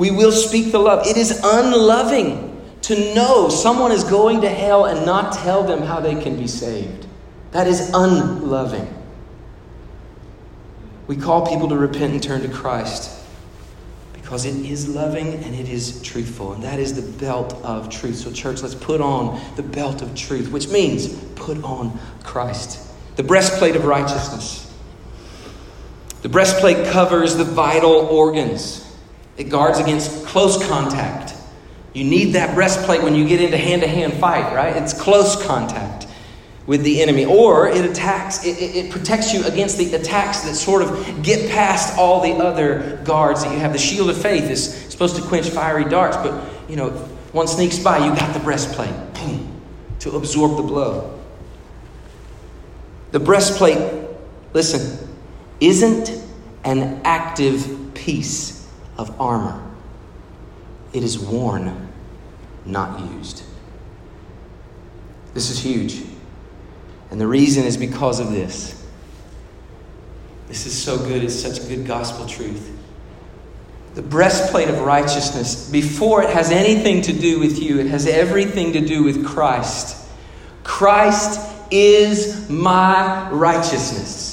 We 0.01 0.09
will 0.09 0.31
speak 0.31 0.71
the 0.71 0.79
love. 0.79 1.05
It 1.05 1.15
is 1.15 1.39
unloving 1.43 2.59
to 2.81 3.13
know 3.13 3.49
someone 3.49 3.91
is 3.91 4.03
going 4.03 4.41
to 4.41 4.49
hell 4.49 4.85
and 4.85 5.05
not 5.05 5.31
tell 5.31 5.61
them 5.61 5.83
how 5.83 5.99
they 5.99 6.19
can 6.19 6.37
be 6.37 6.47
saved. 6.47 7.05
That 7.51 7.67
is 7.67 7.91
unloving. 7.93 8.91
We 11.05 11.17
call 11.17 11.45
people 11.45 11.69
to 11.69 11.77
repent 11.77 12.13
and 12.13 12.23
turn 12.23 12.41
to 12.41 12.49
Christ 12.49 13.15
because 14.13 14.43
it 14.45 14.55
is 14.55 14.89
loving 14.89 15.35
and 15.35 15.53
it 15.53 15.69
is 15.69 16.01
truthful. 16.01 16.53
And 16.53 16.63
that 16.63 16.79
is 16.79 16.95
the 16.95 17.19
belt 17.19 17.53
of 17.63 17.91
truth. 17.91 18.15
So, 18.15 18.31
church, 18.31 18.63
let's 18.63 18.73
put 18.73 19.01
on 19.01 19.39
the 19.55 19.61
belt 19.61 20.01
of 20.01 20.15
truth, 20.15 20.51
which 20.51 20.67
means 20.69 21.13
put 21.35 21.63
on 21.63 21.99
Christ. 22.23 22.91
The 23.17 23.23
breastplate 23.23 23.75
of 23.75 23.85
righteousness. 23.85 24.75
The 26.23 26.29
breastplate 26.29 26.87
covers 26.87 27.35
the 27.35 27.43
vital 27.43 27.91
organs. 27.91 28.87
It 29.41 29.49
guards 29.49 29.79
against 29.79 30.23
close 30.27 30.63
contact. 30.67 31.33
You 31.93 32.03
need 32.03 32.33
that 32.33 32.53
breastplate 32.53 33.01
when 33.01 33.15
you 33.15 33.27
get 33.27 33.41
into 33.41 33.57
hand 33.57 33.81
to 33.81 33.87
hand 33.87 34.13
fight, 34.13 34.53
right? 34.53 34.77
It's 34.77 34.93
close 34.93 35.43
contact 35.43 36.05
with 36.67 36.83
the 36.83 37.01
enemy. 37.01 37.25
Or 37.25 37.67
it 37.67 37.83
attacks, 37.83 38.45
it, 38.45 38.61
it, 38.61 38.75
it, 38.75 38.91
protects 38.91 39.33
you 39.33 39.43
against 39.47 39.79
the 39.79 39.95
attacks 39.95 40.41
that 40.41 40.53
sort 40.53 40.83
of 40.83 41.23
get 41.23 41.49
past 41.49 41.97
all 41.97 42.21
the 42.21 42.33
other 42.33 43.01
guards 43.03 43.43
that 43.43 43.51
you 43.51 43.57
have. 43.57 43.73
The 43.73 43.79
shield 43.79 44.11
of 44.11 44.21
faith 44.21 44.43
is 44.43 44.75
supposed 44.91 45.15
to 45.15 45.23
quench 45.23 45.49
fiery 45.49 45.85
darts, 45.85 46.17
but 46.17 46.47
you 46.69 46.75
know, 46.75 46.91
one 47.31 47.47
sneaks 47.47 47.79
by, 47.79 47.97
you 47.97 48.13
got 48.15 48.35
the 48.35 48.41
breastplate, 48.41 48.93
boom, 49.15 49.59
to 50.01 50.17
absorb 50.17 50.55
the 50.55 50.61
blow. 50.63 51.19
The 53.09 53.19
breastplate, 53.19 54.07
listen, 54.53 55.09
isn't 55.59 56.11
an 56.63 57.01
active 57.03 57.95
piece 57.95 58.60
of 59.01 59.19
armor. 59.19 59.59
It 60.93 61.03
is 61.03 61.17
worn, 61.17 61.89
not 62.65 62.99
used. 63.13 63.43
This 65.33 65.49
is 65.49 65.59
huge. 65.59 66.03
And 67.09 67.19
the 67.19 67.27
reason 67.27 67.63
is 67.63 67.77
because 67.77 68.19
of 68.19 68.31
this. 68.31 68.85
This 70.47 70.65
is 70.65 70.79
so 70.79 70.97
good. 70.97 71.23
It's 71.23 71.35
such 71.35 71.67
good 71.67 71.85
gospel 71.87 72.27
truth. 72.27 72.77
The 73.95 74.01
breastplate 74.01 74.69
of 74.69 74.79
righteousness, 74.81 75.69
before 75.69 76.23
it 76.23 76.29
has 76.29 76.51
anything 76.51 77.01
to 77.03 77.13
do 77.13 77.39
with 77.39 77.61
you, 77.61 77.79
it 77.79 77.87
has 77.87 78.05
everything 78.05 78.73
to 78.73 78.81
do 78.81 79.03
with 79.03 79.25
Christ. 79.25 79.97
Christ 80.63 81.39
is 81.71 82.49
my 82.49 83.29
righteousness. 83.31 84.30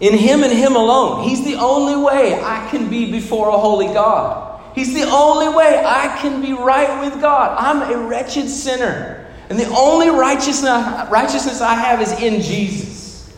In 0.00 0.16
Him 0.16 0.42
and 0.42 0.52
Him 0.52 0.74
alone. 0.76 1.28
He's 1.28 1.44
the 1.44 1.54
only 1.54 1.96
way 1.96 2.40
I 2.42 2.68
can 2.70 2.90
be 2.90 3.10
before 3.10 3.48
a 3.48 3.58
holy 3.58 3.86
God. 3.86 4.60
He's 4.74 4.92
the 4.92 5.08
only 5.08 5.48
way 5.48 5.82
I 5.84 6.18
can 6.20 6.42
be 6.42 6.52
right 6.52 7.00
with 7.04 7.20
God. 7.20 7.56
I'm 7.58 7.92
a 7.92 8.08
wretched 8.08 8.48
sinner. 8.48 9.24
And 9.48 9.58
the 9.58 9.68
only 9.68 10.10
righteousness, 10.10 11.10
righteousness 11.10 11.60
I 11.60 11.74
have 11.74 12.02
is 12.02 12.12
in 12.20 12.40
Jesus. 12.40 13.32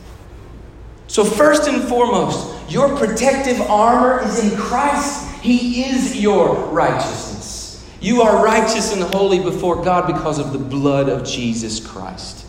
So, 1.08 1.24
first 1.24 1.68
and 1.68 1.82
foremost, 1.82 2.70
your 2.70 2.96
protective 2.96 3.60
armor 3.62 4.22
is 4.22 4.50
in 4.50 4.56
Christ. 4.58 5.30
He 5.42 5.84
is 5.84 6.20
your 6.20 6.54
righteousness. 6.70 7.84
You 8.00 8.22
are 8.22 8.42
righteous 8.42 8.94
and 8.94 9.02
holy 9.02 9.40
before 9.40 9.82
God 9.84 10.06
because 10.06 10.38
of 10.38 10.52
the 10.52 10.58
blood 10.58 11.08
of 11.08 11.26
Jesus 11.26 11.84
Christ. 11.84 12.45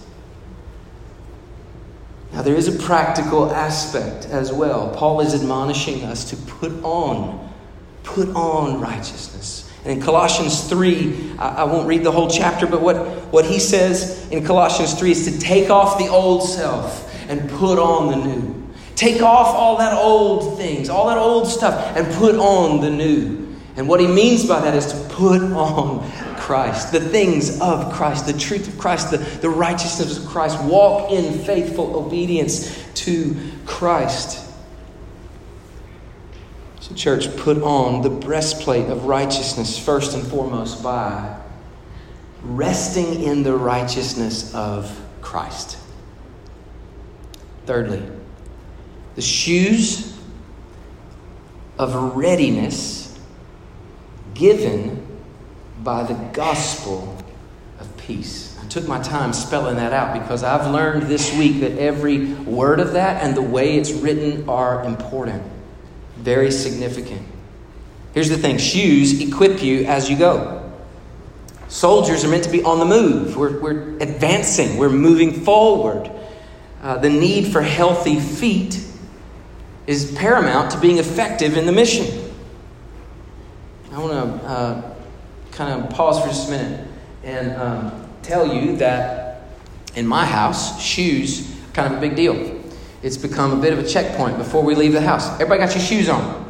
There 2.47 2.55
is 2.55 2.69
a 2.69 2.81
practical 2.81 3.51
aspect 3.51 4.27
as 4.27 4.53
well. 4.53 4.95
Paul 4.95 5.19
is 5.19 5.35
admonishing 5.35 6.05
us 6.05 6.29
to 6.29 6.37
put 6.37 6.71
on, 6.81 7.53
put 8.03 8.29
on 8.29 8.79
righteousness. 8.79 9.69
And 9.83 9.91
in 9.91 10.01
Colossians 10.01 10.63
3, 10.69 11.33
I 11.39 11.65
won't 11.65 11.89
read 11.89 12.05
the 12.05 12.11
whole 12.13 12.29
chapter, 12.29 12.65
but 12.65 12.79
what, 12.79 12.95
what 13.33 13.43
he 13.43 13.59
says 13.59 14.29
in 14.31 14.45
Colossians 14.45 14.97
3 14.97 15.11
is 15.11 15.25
to 15.29 15.37
take 15.37 15.69
off 15.69 15.97
the 15.97 16.07
old 16.07 16.41
self 16.41 17.13
and 17.29 17.49
put 17.49 17.79
on 17.79 18.11
the 18.11 18.15
new. 18.15 18.65
Take 18.95 19.21
off 19.21 19.47
all 19.47 19.77
that 19.79 19.91
old 19.91 20.57
things, 20.57 20.87
all 20.87 21.09
that 21.09 21.17
old 21.17 21.49
stuff, 21.49 21.97
and 21.97 22.07
put 22.15 22.35
on 22.35 22.79
the 22.79 22.89
new. 22.89 23.57
And 23.75 23.89
what 23.89 23.99
he 23.99 24.07
means 24.07 24.47
by 24.47 24.61
that 24.61 24.73
is 24.73 24.85
to 24.93 24.97
put 25.09 25.41
on 25.41 26.09
Christ, 26.47 26.93
the 26.93 27.01
things 27.01 27.59
of 27.59 27.91
Christ, 27.91 28.25
the 28.25 28.31
truth 28.31 28.69
of 28.69 28.77
Christ, 28.79 29.11
the, 29.11 29.17
the 29.17 29.49
righteousness 29.49 30.17
of 30.17 30.27
Christ. 30.27 30.57
Walk 30.63 31.11
in 31.11 31.39
faithful 31.39 31.97
obedience 31.97 32.81
to 32.93 33.35
Christ. 33.65 34.49
So, 36.79 36.95
church, 36.95 37.35
put 37.35 37.61
on 37.61 38.01
the 38.01 38.09
breastplate 38.09 38.87
of 38.87 39.03
righteousness 39.03 39.77
first 39.77 40.15
and 40.15 40.25
foremost 40.25 40.81
by 40.81 41.37
resting 42.43 43.23
in 43.23 43.43
the 43.43 43.53
righteousness 43.53 44.55
of 44.55 44.97
Christ. 45.19 45.77
Thirdly, 47.65 48.01
the 49.15 49.21
shoes 49.21 50.17
of 51.77 52.15
readiness 52.15 53.19
given 54.33 55.06
by 55.87 56.03
the 56.03 56.15
gospel 56.33 57.15
of 57.79 57.95
peace. 57.95 58.59
I 58.61 58.67
took 58.67 58.89
my 58.89 59.01
time 59.01 59.31
spelling 59.31 59.77
that 59.77 59.93
out 59.93 60.21
because 60.21 60.43
I've 60.43 60.69
learned 60.69 61.03
this 61.03 61.33
week 61.37 61.61
that 61.61 61.77
every 61.77 62.25
word 62.33 62.81
of 62.81 62.91
that 62.91 63.23
and 63.23 63.37
the 63.37 63.41
way 63.41 63.77
it's 63.77 63.91
written 63.91 64.49
are 64.49 64.83
important, 64.83 65.41
very 66.17 66.51
significant. 66.51 67.25
Here's 68.13 68.27
the 68.27 68.37
thing 68.37 68.57
shoes 68.57 69.21
equip 69.21 69.63
you 69.63 69.85
as 69.85 70.09
you 70.09 70.17
go. 70.17 70.69
Soldiers 71.69 72.25
are 72.25 72.27
meant 72.27 72.43
to 72.43 72.51
be 72.51 72.63
on 72.63 72.79
the 72.79 72.85
move. 72.85 73.37
We're, 73.37 73.57
we're 73.57 73.97
advancing, 73.99 74.75
we're 74.75 74.89
moving 74.89 75.45
forward. 75.45 76.11
Uh, 76.81 76.97
the 76.97 77.09
need 77.09 77.53
for 77.53 77.61
healthy 77.61 78.19
feet 78.19 78.85
is 79.85 80.13
paramount 80.17 80.71
to 80.71 80.79
being 80.81 80.97
effective 80.97 81.55
in 81.55 81.65
the 81.65 81.71
mission. 81.71 82.29
I 83.93 83.99
want 83.99 84.11
to 84.11 84.45
uh, 84.45 84.93
kind 85.57 85.83
of 85.83 85.89
pause 85.89 86.21
for 86.21 86.27
just 86.27 86.47
a 86.47 86.51
minute 86.51 86.87
and 87.23 87.51
um, 87.53 88.09
tell 88.21 88.53
you 88.53 88.77
that 88.77 89.41
in 89.95 90.05
my 90.05 90.23
house, 90.23 90.79
shoes 90.79 91.51
kind 91.73 91.91
of 91.91 91.97
a 91.97 92.01
big 92.01 92.15
deal. 92.15 92.61
It's 93.01 93.17
become 93.17 93.57
a 93.57 93.61
bit 93.61 93.73
of 93.73 93.79
a 93.79 93.87
checkpoint 93.87 94.37
before 94.37 94.63
we 94.63 94.75
leave 94.75 94.93
the 94.93 95.01
house. 95.01 95.27
Everybody 95.33 95.59
got 95.59 95.75
your 95.75 95.83
shoes 95.83 96.09
on. 96.09 96.45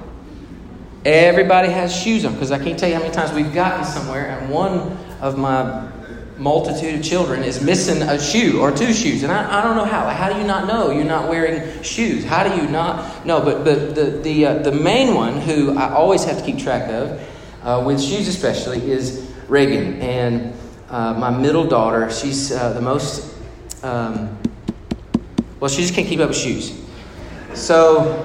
Everybody 1.05 1.69
has 1.69 1.95
shoes 1.95 2.25
on 2.25 2.33
because 2.33 2.51
I 2.51 2.61
can't 2.61 2.77
tell 2.77 2.89
you 2.89 2.95
how 2.95 3.01
many 3.01 3.13
times 3.13 3.31
we've 3.31 3.53
gotten 3.53 3.85
somewhere 3.85 4.27
and 4.27 4.49
one 4.49 4.97
of 5.21 5.37
my 5.37 5.89
multitude 6.37 6.95
of 6.95 7.03
children 7.03 7.43
is 7.43 7.61
missing 7.61 8.01
a 8.01 8.19
shoe 8.19 8.59
or 8.59 8.71
two 8.71 8.93
shoes. 8.93 9.23
And 9.23 9.31
I, 9.31 9.59
I 9.59 9.63
don't 9.63 9.77
know 9.77 9.85
how. 9.85 10.07
How 10.09 10.31
do 10.31 10.37
you 10.39 10.45
not 10.45 10.67
know 10.67 10.91
you're 10.91 11.05
not 11.05 11.29
wearing 11.29 11.81
shoes? 11.81 12.25
How 12.25 12.47
do 12.47 12.61
you 12.61 12.69
not 12.69 13.25
know? 13.25 13.41
But, 13.41 13.63
but 13.63 13.95
the, 13.95 14.05
the, 14.21 14.45
uh, 14.45 14.53
the 14.59 14.71
main 14.71 15.15
one 15.15 15.39
who 15.39 15.77
I 15.77 15.93
always 15.93 16.25
have 16.25 16.37
to 16.37 16.43
keep 16.45 16.59
track 16.59 16.89
of, 16.89 17.21
uh, 17.67 17.83
with 17.85 18.01
shoes 18.01 18.29
especially, 18.29 18.89
is 18.89 19.29
Reagan. 19.49 20.01
And 20.01 20.53
uh, 20.89 21.13
my 21.13 21.29
middle 21.29 21.65
daughter, 21.65 22.09
she's 22.09 22.51
uh, 22.51 22.71
the 22.71 22.81
most, 22.81 23.35
um, 23.83 24.37
well, 25.59 25.69
she 25.69 25.81
just 25.81 25.93
can't 25.93 26.07
keep 26.07 26.21
up 26.21 26.29
with 26.29 26.37
shoes. 26.37 26.81
So 27.53 28.23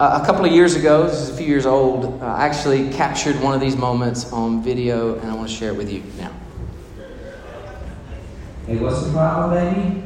uh, 0.00 0.18
a 0.22 0.26
couple 0.26 0.46
of 0.46 0.52
years 0.52 0.74
ago, 0.74 1.06
this 1.06 1.20
is 1.20 1.28
a 1.28 1.36
few 1.36 1.46
years 1.46 1.66
old, 1.66 2.22
uh, 2.22 2.26
I 2.26 2.46
actually 2.46 2.90
captured 2.90 3.38
one 3.42 3.54
of 3.54 3.60
these 3.60 3.76
moments 3.76 4.32
on 4.32 4.62
video, 4.62 5.18
and 5.18 5.30
I 5.30 5.34
want 5.34 5.50
to 5.50 5.54
share 5.54 5.72
it 5.72 5.76
with 5.76 5.92
you 5.92 6.02
now. 6.16 6.32
Hey, 8.66 8.78
what's 8.78 9.02
the 9.02 9.12
problem, 9.12 9.74
baby? 9.74 9.98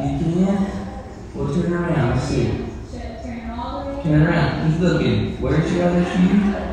You 0.00 0.18
can? 0.46 0.59
Turn 1.54 1.72
around. 1.72 2.10
Let's 2.10 2.28
see. 2.28 2.46
Turn 4.04 4.22
around. 4.22 4.70
He's 4.70 4.80
looking. 4.80 5.40
Where's 5.40 5.72
your 5.72 5.88
other 5.88 6.04
shoe? 6.04 6.70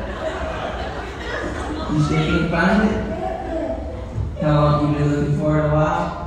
You 1.90 2.04
still 2.04 2.18
can't 2.18 2.50
find 2.50 2.88
it? 2.88 2.94
How 4.40 4.54
long 4.54 4.92
you 4.92 4.98
been 4.98 5.08
looking 5.16 5.38
for 5.40 5.58
it? 5.58 5.64
A 5.64 5.68
while? 5.68 6.18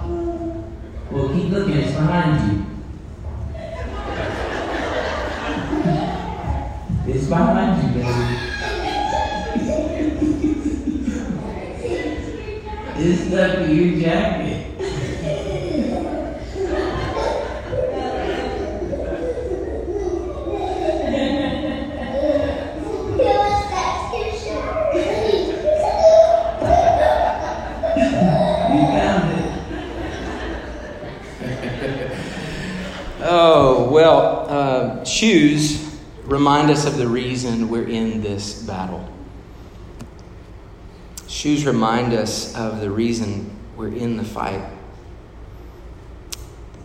Well, 1.11 1.29
keep 1.29 1.49
looking, 1.49 1.77
it's 1.77 1.93
behind 1.93 2.51
you. 2.51 2.65
It's 7.07 7.27
behind 7.27 7.83
you, 7.83 7.89
baby. 8.01 8.25
it's 12.97 13.21
stuck 13.27 13.51
to 13.59 13.73
your 13.73 13.99
jacket. 14.01 14.71
Well, 33.91 34.45
uh, 34.47 35.03
shoes 35.03 35.99
us 36.81 36.87
of 36.87 36.97
the 36.97 37.07
reason 37.07 37.69
we're 37.69 37.87
in 37.87 38.23
this 38.23 38.63
battle. 38.63 39.07
Shoes 41.27 41.63
remind 41.63 42.11
us 42.11 42.55
of 42.55 42.81
the 42.81 42.89
reason 42.89 43.55
we're 43.75 43.93
in 43.93 44.17
the 44.17 44.23
fight. 44.23 44.67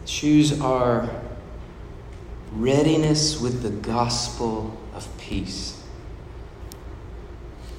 Shoes 0.04 0.60
are 0.60 1.08
readiness 2.52 3.40
with 3.40 3.62
the 3.62 3.70
gospel 3.70 4.78
of 4.94 5.08
peace. 5.16 5.82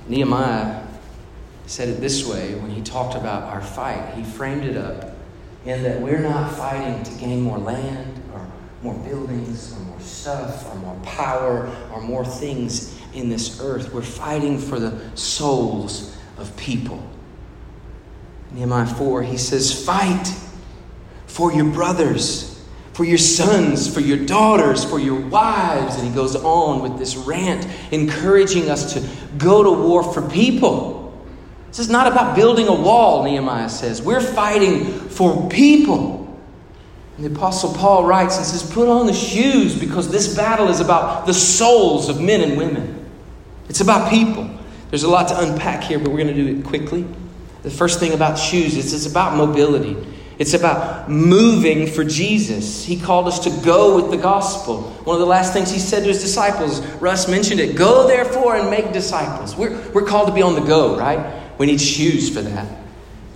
Nehemiah 0.08 0.88
said 1.68 1.88
it 1.88 2.02
this 2.02 2.28
way 2.28 2.56
when 2.56 2.72
he 2.72 2.82
talked 2.82 3.16
about 3.16 3.44
our 3.44 3.62
fight. 3.62 4.16
He 4.16 4.24
framed 4.24 4.64
it 4.64 4.76
up 4.76 5.16
in 5.66 5.84
that 5.84 6.02
we're 6.02 6.22
not 6.22 6.52
fighting 6.52 7.04
to 7.04 7.12
gain 7.20 7.42
more 7.42 7.60
land 7.60 8.17
more 8.84 8.94
buildings 8.96 9.74
or 9.76 9.80
more 9.80 10.00
stuff 10.00 10.72
or 10.72 10.76
more 10.76 10.96
power 11.04 11.68
or 11.92 12.02
more 12.02 12.26
things 12.26 13.00
in 13.14 13.30
this 13.30 13.60
earth. 13.62 13.94
We're 13.94 14.02
fighting 14.02 14.60
for 14.60 14.80
the 14.80 15.00
souls 15.16 16.16
of 16.38 16.56
people. 16.58 17.02
Nehemiah 18.52 18.86
4, 18.86 19.24
he 19.24 19.38
says, 19.38 19.86
Fight 19.86 20.34
for 21.26 21.52
your 21.52 21.66
brothers, 21.66 22.64
for 22.94 23.04
your 23.04 23.18
sons, 23.18 23.92
for 23.92 24.00
your 24.00 24.26
daughters, 24.26 24.86
for 24.86 25.00
your 25.00 25.20
wives. 25.20 25.96
And 25.96 26.08
he 26.08 26.14
goes 26.14 26.36
on 26.36 26.82
with 26.82 26.98
this 26.98 27.16
rant, 27.16 27.68
encouraging 27.92 28.70
us 28.70 28.94
to 28.94 29.08
go 29.38 29.64
to 29.64 29.72
war 29.72 30.04
for 30.14 30.28
people. 30.30 30.98
This 31.68 31.80
is 31.80 31.90
not 31.90 32.08
about 32.08 32.36
building 32.36 32.68
a 32.68 32.74
wall, 32.74 33.24
Nehemiah 33.24 33.70
says. 33.70 34.02
We're 34.02 34.22
fighting 34.22 34.86
for 35.10 35.50
people. 35.50 36.17
And 37.18 37.26
the 37.26 37.36
Apostle 37.36 37.74
Paul 37.74 38.06
writes 38.06 38.38
and 38.38 38.46
says, 38.46 38.72
Put 38.72 38.88
on 38.88 39.08
the 39.08 39.14
shoes 39.14 39.78
because 39.78 40.10
this 40.10 40.36
battle 40.36 40.70
is 40.70 40.80
about 40.80 41.26
the 41.26 41.34
souls 41.34 42.10
of 42.10 42.22
men 42.22 42.42
and 42.42 42.58
women. 42.58 43.10
It's 43.70 43.82
about 43.82 44.10
people. 44.12 44.50
There's 44.92 45.04
a 45.04 45.10
lot 45.10 45.28
to 45.30 45.40
unpack 45.40 45.84
here, 45.84 46.00
but 46.00 46.10
we're 46.10 46.24
going 46.24 46.28
to 46.28 46.34
do 46.34 46.60
it 46.60 46.64
quickly. 46.64 47.06
The 47.64 47.72
first 47.72 48.00
thing 48.00 48.14
about 48.14 48.38
shoes 48.38 48.78
is 48.78 48.94
it's 48.94 49.12
about 49.12 49.36
mobility. 49.36 49.98
It's 50.38 50.54
about 50.54 51.10
moving 51.10 51.88
for 51.88 52.04
Jesus. 52.04 52.86
He 52.86 53.00
called 53.00 53.28
us 53.28 53.40
to 53.40 53.66
go 53.66 53.96
with 53.96 54.12
the 54.12 54.18
gospel. 54.18 54.84
One 55.04 55.16
of 55.16 55.20
the 55.20 55.26
last 55.26 55.52
things 55.52 55.72
he 55.72 55.80
said 55.80 56.04
to 56.04 56.10
his 56.10 56.22
disciples, 56.22 56.86
Russ 57.02 57.28
mentioned 57.28 57.60
it 57.60 57.76
go 57.76 58.08
therefore 58.08 58.56
and 58.56 58.70
make 58.70 58.94
disciples. 58.94 59.56
We're, 59.56 59.76
we're 59.92 60.06
called 60.06 60.28
to 60.28 60.34
be 60.34 60.44
on 60.44 60.54
the 60.54 60.62
go, 60.62 60.98
right? 60.98 61.44
We 61.58 61.66
need 61.66 61.82
shoes 61.82 62.30
for 62.30 62.42
that. 62.44 62.87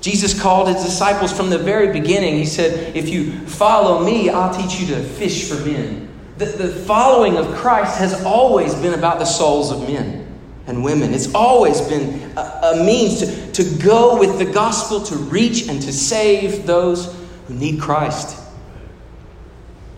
Jesus 0.02 0.40
called 0.40 0.68
his 0.68 0.84
disciples 0.84 1.32
from 1.32 1.52
the 1.52 1.60
very 1.60 1.94
beginning. 1.94 2.36
He 2.36 2.46
said, 2.46 2.96
If 2.96 3.08
you 3.08 3.32
follow 3.48 4.04
me, 4.04 4.30
I'll 4.30 4.54
teach 4.54 4.82
you 4.82 4.88
to 4.96 5.04
fish 5.04 5.48
for 5.48 5.64
men. 5.64 6.10
The, 6.38 6.46
the 6.46 6.68
following 6.70 7.38
of 7.38 7.56
Christ 7.56 8.00
has 8.00 8.24
always 8.26 8.74
been 8.74 8.96
about 8.96 9.20
the 9.20 9.26
souls 9.26 9.72
of 9.72 9.88
men 9.88 10.28
and 10.66 10.84
women. 10.84 11.14
It's 11.14 11.34
always 11.36 11.82
been 11.82 12.36
a, 12.36 12.42
a 12.42 12.84
means 12.84 13.20
to, 13.20 13.52
to 13.52 13.84
go 13.84 14.18
with 14.20 14.40
the 14.40 14.52
gospel 14.52 15.02
to 15.02 15.16
reach 15.16 15.68
and 15.68 15.80
to 15.84 15.94
save 15.94 16.66
those 16.66 17.16
who 17.48 17.54
need 17.54 17.80
Christ. 17.80 18.40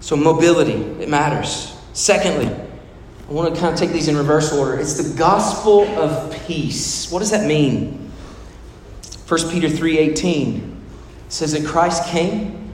So, 0.01 0.17
mobility, 0.17 0.73
it 1.01 1.07
matters. 1.07 1.77
Secondly, 1.93 2.53
I 2.53 3.31
want 3.31 3.55
to 3.55 3.61
kind 3.61 3.73
of 3.73 3.79
take 3.79 3.91
these 3.91 4.09
in 4.09 4.17
reverse 4.17 4.51
order. 4.51 4.77
It's 4.77 5.01
the 5.01 5.17
gospel 5.17 5.87
of 5.97 6.33
peace. 6.45 7.09
What 7.09 7.19
does 7.19 7.31
that 7.31 7.47
mean? 7.47 8.02
1 9.33 9.49
Peter 9.49 9.67
3:18 9.67 10.75
says 11.27 11.53
that 11.53 11.65
Christ 11.65 12.05
came, 12.05 12.71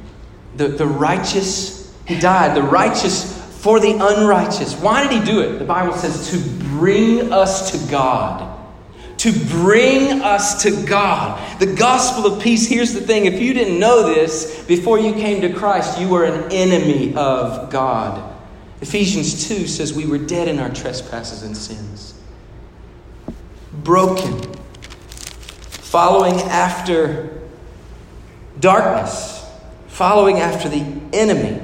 the, 0.58 0.68
the 0.68 0.86
righteous, 0.86 1.96
he 2.06 2.20
died, 2.20 2.54
the 2.54 2.62
righteous 2.62 3.34
for 3.62 3.80
the 3.80 3.94
unrighteous. 3.94 4.76
Why 4.76 5.08
did 5.08 5.18
he 5.18 5.26
do 5.26 5.40
it? 5.40 5.58
The 5.58 5.64
Bible 5.64 5.94
says 5.94 6.30
to 6.32 6.66
bring 6.66 7.32
us 7.32 7.72
to 7.72 7.90
God. 7.90 8.58
To 9.20 9.32
bring 9.48 10.22
us 10.22 10.62
to 10.64 10.86
God. 10.86 11.62
The 11.62 11.74
gospel 11.76 12.26
of 12.26 12.44
peace, 12.44 12.68
here's 12.68 12.94
the 12.94 13.00
thing 13.00 13.24
if 13.24 13.42
you 13.42 13.54
didn't 13.54 13.80
know 13.80 14.14
this 14.14 14.62
before 14.66 15.00
you 15.00 15.14
came 15.14 15.40
to 15.40 15.54
Christ, 15.54 15.98
you 15.98 16.10
were 16.10 16.26
an 16.26 16.52
enemy 16.52 17.16
of 17.16 17.70
God. 17.70 18.36
Ephesians 18.82 19.48
2 19.48 19.66
says 19.66 19.94
we 19.94 20.06
were 20.06 20.18
dead 20.18 20.50
in 20.50 20.60
our 20.60 20.70
trespasses 20.70 21.44
and 21.44 21.56
sins, 21.56 22.16
broken 23.72 24.59
following 25.90 26.36
after 26.36 27.42
darkness, 28.60 29.44
following 29.88 30.38
after 30.38 30.70
the 30.70 30.86
enemy, 31.12 31.60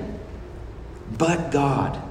but 1.15 1.51
God. 1.51 2.01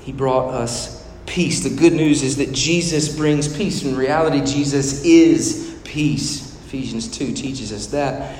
He 0.00 0.10
brought 0.10 0.52
us 0.52 1.08
peace. 1.26 1.62
The 1.62 1.70
good 1.70 1.92
news 1.92 2.24
is 2.24 2.38
that 2.38 2.52
Jesus 2.52 3.14
brings 3.14 3.56
peace. 3.56 3.84
In 3.84 3.96
reality, 3.96 4.44
Jesus 4.44 5.04
is 5.04 5.80
peace. 5.84 6.56
Ephesians 6.66 7.06
2 7.16 7.34
teaches 7.34 7.72
us 7.72 7.86
that. 7.88 8.36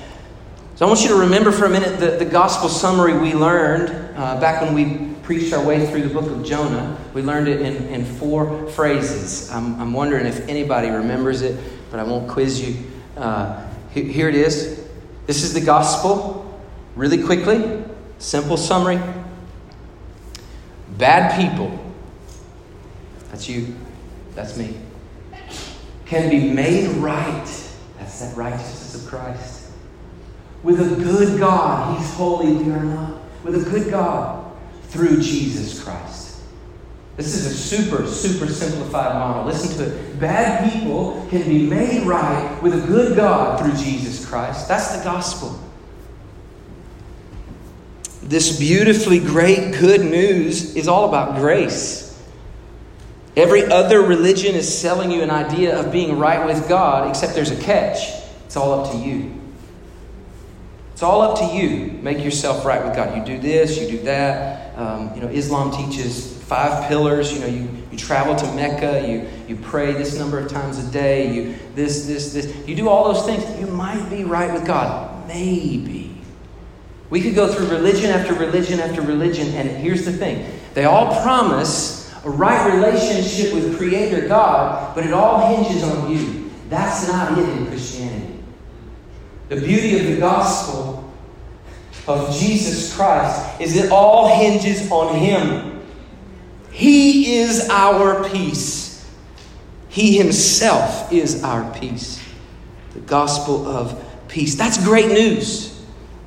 So 0.75 0.85
I 0.85 0.89
want 0.89 1.03
you 1.03 1.09
to 1.11 1.15
remember 1.21 1.53
for 1.53 1.67
a 1.67 1.71
minute 1.71 2.01
the, 2.01 2.17
the 2.17 2.29
gospel 2.29 2.69
summary 2.69 3.17
we 3.17 3.33
learned 3.33 3.91
uh, 4.17 4.41
back 4.41 4.61
when 4.61 4.75
we 4.75 5.15
preached 5.23 5.53
our 5.53 5.65
way 5.65 5.87
through 5.87 6.03
the 6.03 6.13
book 6.13 6.29
of 6.29 6.45
Jonah. 6.45 6.99
We 7.15 7.23
learned 7.23 7.47
it 7.47 7.61
in, 7.61 7.87
in 7.87 8.05
four 8.05 8.67
phrases. 8.71 9.53
I'm, 9.53 9.81
I'm 9.81 9.93
wondering 9.93 10.27
if 10.27 10.49
anybody 10.49 10.89
remembers 10.89 11.43
it 11.43 11.61
but 11.93 12.01
I 12.01 12.05
won't 12.05 12.27
quiz 12.27 12.67
you. 12.67 12.75
Uh, 13.19 13.65
here 13.93 14.31
it 14.31 14.35
is. 14.35 14.89
This 15.27 15.43
is 15.43 15.53
the 15.53 15.61
gospel, 15.61 16.59
really 16.97 17.23
quickly, 17.23 17.85
simple 18.19 18.57
summary. 18.57 18.99
Bad 20.97 21.39
people 21.39 21.79
That's 23.31 23.49
you. 23.49 23.75
That's 24.35 24.57
me. 24.57 24.75
Can 26.07 26.31
be 26.31 26.51
made 26.51 26.89
right. 26.97 27.45
That's 27.99 28.21
that 28.21 28.37
righteousness 28.37 29.03
of 29.03 29.09
Christ. 29.09 29.71
With 30.63 30.81
a 30.81 30.97
good 30.97 31.39
God. 31.39 31.99
He's 31.99 32.15
holy, 32.15 32.53
we 32.53 32.71
are 32.73 32.85
not. 32.85 33.21
With 33.45 33.67
a 33.67 33.71
good 33.71 33.91
God 33.91 34.51
through 34.89 35.21
Jesus 35.21 35.83
Christ. 35.83 36.22
This 37.17 37.35
is 37.35 37.47
a 37.47 37.55
super, 37.55 38.07
super 38.07 38.47
simplified 38.47 39.15
model. 39.15 39.45
Listen 39.45 39.77
to 39.79 39.95
it. 39.95 40.19
Bad 40.19 40.73
people 40.73 41.27
can 41.29 41.43
be 41.45 41.67
made 41.67 42.07
right 42.07 42.59
with 42.63 42.83
a 42.83 42.87
good 42.87 43.17
God 43.17 43.61
through 43.61 43.75
Jesus 43.85 44.25
Christ. 44.25 44.67
That's 44.67 44.97
the 44.97 45.05
gospel. 45.05 45.61
This 48.23 48.59
beautifully 48.59 49.19
great 49.19 49.79
good 49.79 50.01
news 50.01 50.75
is 50.75 50.89
all 50.89 51.09
about 51.09 51.37
grace. 51.37 52.03
Every 53.37 53.65
other 53.65 54.01
religion 54.01 54.55
is 54.55 54.79
selling 54.79 55.11
you 55.11 55.23
an 55.23 55.31
idea 55.31 55.79
of 55.79 55.91
being 55.93 56.19
right 56.19 56.47
with 56.47 56.69
God, 56.69 57.09
except 57.09 57.35
there's 57.35 57.51
a 57.51 57.61
catch. 57.61 58.23
It's 58.47 58.57
all 58.57 58.73
up 58.81 58.93
to 58.93 58.99
you. 58.99 59.39
It's 60.93 61.03
all 61.03 61.23
up 61.23 61.39
to 61.39 61.57
you. 61.57 61.99
Make 62.03 62.23
yourself 62.23 62.65
right 62.65 62.85
with 62.85 62.95
God. 62.95 63.17
You 63.17 63.25
do 63.25 63.41
this, 63.41 63.79
you 63.79 63.89
do 63.89 64.03
that. 64.05 64.79
Um, 64.79 65.15
you 65.15 65.21
know, 65.21 65.29
Islam 65.29 65.71
teaches 65.71 66.42
five 66.47 66.89
pillars. 66.89 67.33
You 67.33 67.41
know, 67.41 67.47
you, 67.47 67.69
you 67.91 67.99
travel 67.99 68.35
to 68.37 68.47
Mecca, 68.55 69.07
you, 69.07 69.29
you 69.49 69.57
pray 69.63 69.93
this 69.93 70.19
number 70.19 70.39
of 70.39 70.51
times 70.51 70.79
a 70.79 70.91
day, 70.91 71.33
you 71.33 71.55
this, 71.75 72.07
this, 72.07 72.33
this. 72.33 72.55
You 72.67 72.75
do 72.75 72.89
all 72.89 73.13
those 73.13 73.25
things. 73.25 73.61
You 73.61 73.67
might 73.67 74.09
be 74.11 74.25
right 74.25 74.53
with 74.53 74.67
God. 74.67 75.27
Maybe. 75.29 76.15
We 77.11 77.21
could 77.21 77.35
go 77.35 77.53
through 77.53 77.69
religion 77.69 78.11
after 78.11 78.33
religion 78.33 78.81
after 78.81 79.03
religion, 79.03 79.49
and 79.49 79.69
here's 79.69 80.05
the 80.05 80.13
thing 80.13 80.51
they 80.75 80.85
all 80.85 81.23
promise 81.23 82.03
a 82.25 82.31
right 82.31 82.73
relationship 82.73 83.53
with 83.53 83.77
Creator 83.77 84.29
God, 84.29 84.95
but 84.95 85.05
it 85.05 85.13
all 85.13 85.57
hinges 85.57 85.83
on 85.83 86.11
you. 86.11 86.51
That's 86.69 87.09
not 87.09 87.37
it 87.37 87.49
in 87.49 87.67
Christianity. 87.67 88.39
The 89.49 89.57
beauty 89.57 89.99
of 89.99 90.07
the 90.07 90.21
gospel 90.21 91.13
of 92.07 92.35
Jesus 92.35 92.95
Christ 92.95 93.61
is 93.61 93.77
it 93.77 93.91
all 93.91 94.39
hinges 94.39 94.91
on 94.91 95.17
Him. 95.17 95.72
He 96.73 97.37
is 97.37 97.69
our 97.69 98.29
peace. 98.31 99.07
He 99.89 100.17
Himself 100.17 101.13
is 101.13 101.45
our 101.45 101.71
peace. 101.79 102.21
The 102.95 103.01
gospel 103.01 103.69
of 103.69 104.03
peace. 104.29 104.55
That's 104.55 104.83
great 104.83 105.09
news. 105.09 105.69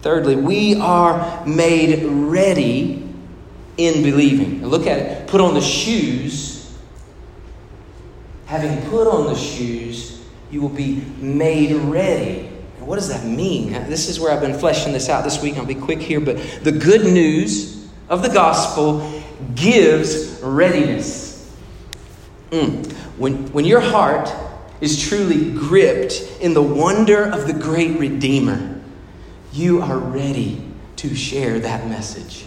Thirdly, 0.02 0.36
we 0.36 0.76
are 0.76 1.44
made 1.48 2.04
ready 2.04 3.12
in 3.78 4.04
believing. 4.04 4.66
Look 4.66 4.86
at 4.86 5.00
it. 5.00 5.28
Put 5.28 5.42
on 5.42 5.56
the 5.56 5.62
shoes. 5.62 6.78
Having 8.46 8.88
put 8.90 9.08
on 9.08 9.26
the 9.26 9.36
shoes, 9.36 10.24
you 10.52 10.62
will 10.62 10.70
be 10.70 11.04
made 11.18 11.74
ready. 11.74 12.52
Now, 12.80 12.86
what 12.86 12.98
does 12.98 13.10
that 13.10 13.26
mean? 13.26 13.74
This 13.90 14.08
is 14.08 14.20
where 14.20 14.32
I've 14.32 14.42
been 14.42 14.58
fleshing 14.58 14.94
this 14.94 15.10
out 15.10 15.24
this 15.24 15.42
week. 15.42 15.58
I'll 15.58 15.66
be 15.66 15.74
quick 15.74 16.00
here, 16.00 16.20
but 16.20 16.38
the 16.62 16.72
good 16.72 17.04
news 17.04 17.90
of 18.10 18.22
the 18.22 18.30
gospel 18.30 19.24
gives 19.54 20.40
readiness. 20.42 21.56
Mm. 22.52 22.92
When, 23.18 23.52
when 23.54 23.66
your 23.66 23.82
heart 23.82 24.34
is 24.82 25.08
truly 25.08 25.52
gripped 25.52 26.22
in 26.42 26.54
the 26.54 26.62
wonder 26.62 27.24
of 27.24 27.48
the 27.48 27.54
great 27.54 27.98
Redeemer, 28.00 28.82
you 29.54 29.82
are 29.82 29.98
ready 29.98 30.62
to 30.98 31.16
share 31.16 31.60
that 31.60 31.88
message. 31.88 32.46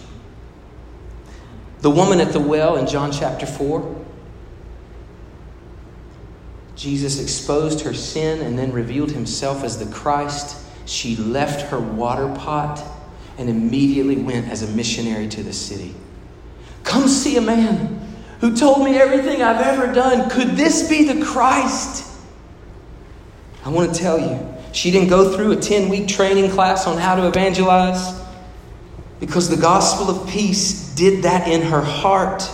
The 1.81 1.89
woman 1.89 2.19
at 2.19 2.33
the 2.33 2.39
well 2.39 2.75
in 2.75 2.87
John 2.87 3.11
chapter 3.11 3.45
4, 3.45 4.05
Jesus 6.75 7.21
exposed 7.21 7.81
her 7.81 7.93
sin 7.93 8.41
and 8.41 8.57
then 8.57 8.71
revealed 8.71 9.11
himself 9.11 9.63
as 9.63 9.77
the 9.77 9.91
Christ. 9.93 10.65
She 10.85 11.15
left 11.15 11.69
her 11.69 11.79
water 11.79 12.33
pot 12.35 12.81
and 13.37 13.49
immediately 13.49 14.17
went 14.17 14.47
as 14.49 14.61
a 14.61 14.67
missionary 14.67 15.27
to 15.29 15.43
the 15.43 15.53
city. 15.53 15.95
Come 16.83 17.07
see 17.07 17.37
a 17.37 17.41
man 17.41 17.99
who 18.41 18.55
told 18.55 18.83
me 18.83 18.97
everything 18.97 19.41
I've 19.41 19.61
ever 19.61 19.93
done. 19.93 20.29
Could 20.29 20.51
this 20.51 20.87
be 20.89 21.11
the 21.11 21.23
Christ? 21.25 22.05
I 23.65 23.69
want 23.69 23.93
to 23.93 23.99
tell 23.99 24.17
you, 24.17 24.39
she 24.71 24.91
didn't 24.91 25.09
go 25.09 25.35
through 25.35 25.51
a 25.51 25.55
10 25.55 25.89
week 25.89 26.07
training 26.07 26.51
class 26.51 26.87
on 26.87 26.97
how 26.97 27.15
to 27.15 27.27
evangelize 27.27 28.19
because 29.19 29.49
the 29.49 29.61
gospel 29.61 30.09
of 30.09 30.29
peace 30.29 30.93
did 30.95 31.23
that 31.23 31.47
in 31.47 31.61
her 31.61 31.81
heart. 31.81 32.49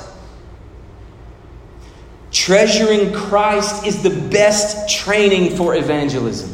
Treasuring 2.32 3.13
Christ 3.13 3.86
is 3.86 4.01
the 4.01 4.09
best 4.09 4.89
training 4.89 5.55
for 5.55 5.76
evangelism. 5.76 6.51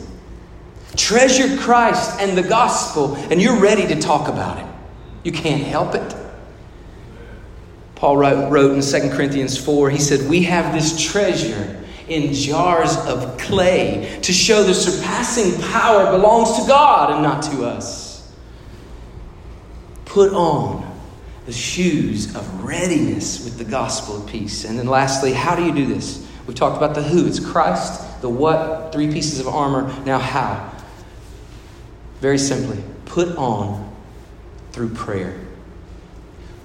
Treasure 0.95 1.57
Christ 1.57 2.19
and 2.19 2.37
the 2.37 2.43
gospel, 2.43 3.15
and 3.15 3.41
you're 3.41 3.59
ready 3.59 3.87
to 3.87 3.99
talk 3.99 4.27
about 4.27 4.57
it. 4.57 4.65
You 5.23 5.31
can't 5.31 5.63
help 5.63 5.95
it. 5.95 6.15
Paul 8.01 8.17
wrote 8.17 8.73
in 8.73 8.81
2 8.81 9.15
Corinthians 9.15 9.63
4, 9.63 9.91
he 9.91 9.99
said, 9.99 10.27
We 10.27 10.41
have 10.41 10.73
this 10.73 10.99
treasure 11.11 11.85
in 12.07 12.33
jars 12.33 12.97
of 13.05 13.37
clay 13.37 14.17
to 14.23 14.33
show 14.33 14.63
the 14.63 14.73
surpassing 14.73 15.61
power 15.69 16.11
belongs 16.11 16.59
to 16.59 16.67
God 16.67 17.13
and 17.13 17.21
not 17.21 17.43
to 17.43 17.63
us. 17.63 18.33
Put 20.05 20.33
on 20.33 20.99
the 21.45 21.53
shoes 21.53 22.35
of 22.35 22.63
readiness 22.63 23.45
with 23.45 23.59
the 23.59 23.65
gospel 23.65 24.23
of 24.23 24.27
peace. 24.27 24.65
And 24.65 24.79
then 24.79 24.87
lastly, 24.87 25.31
how 25.31 25.55
do 25.55 25.63
you 25.63 25.71
do 25.71 25.85
this? 25.85 26.27
We've 26.47 26.55
talked 26.55 26.77
about 26.77 26.95
the 26.95 27.03
who. 27.03 27.27
It's 27.27 27.39
Christ, 27.39 28.19
the 28.23 28.29
what, 28.29 28.91
three 28.91 29.13
pieces 29.13 29.39
of 29.39 29.47
armor. 29.47 29.83
Now, 30.05 30.17
how? 30.17 30.73
Very 32.19 32.39
simply, 32.39 32.83
put 33.05 33.37
on 33.37 33.95
through 34.71 34.89
prayer. 34.95 35.50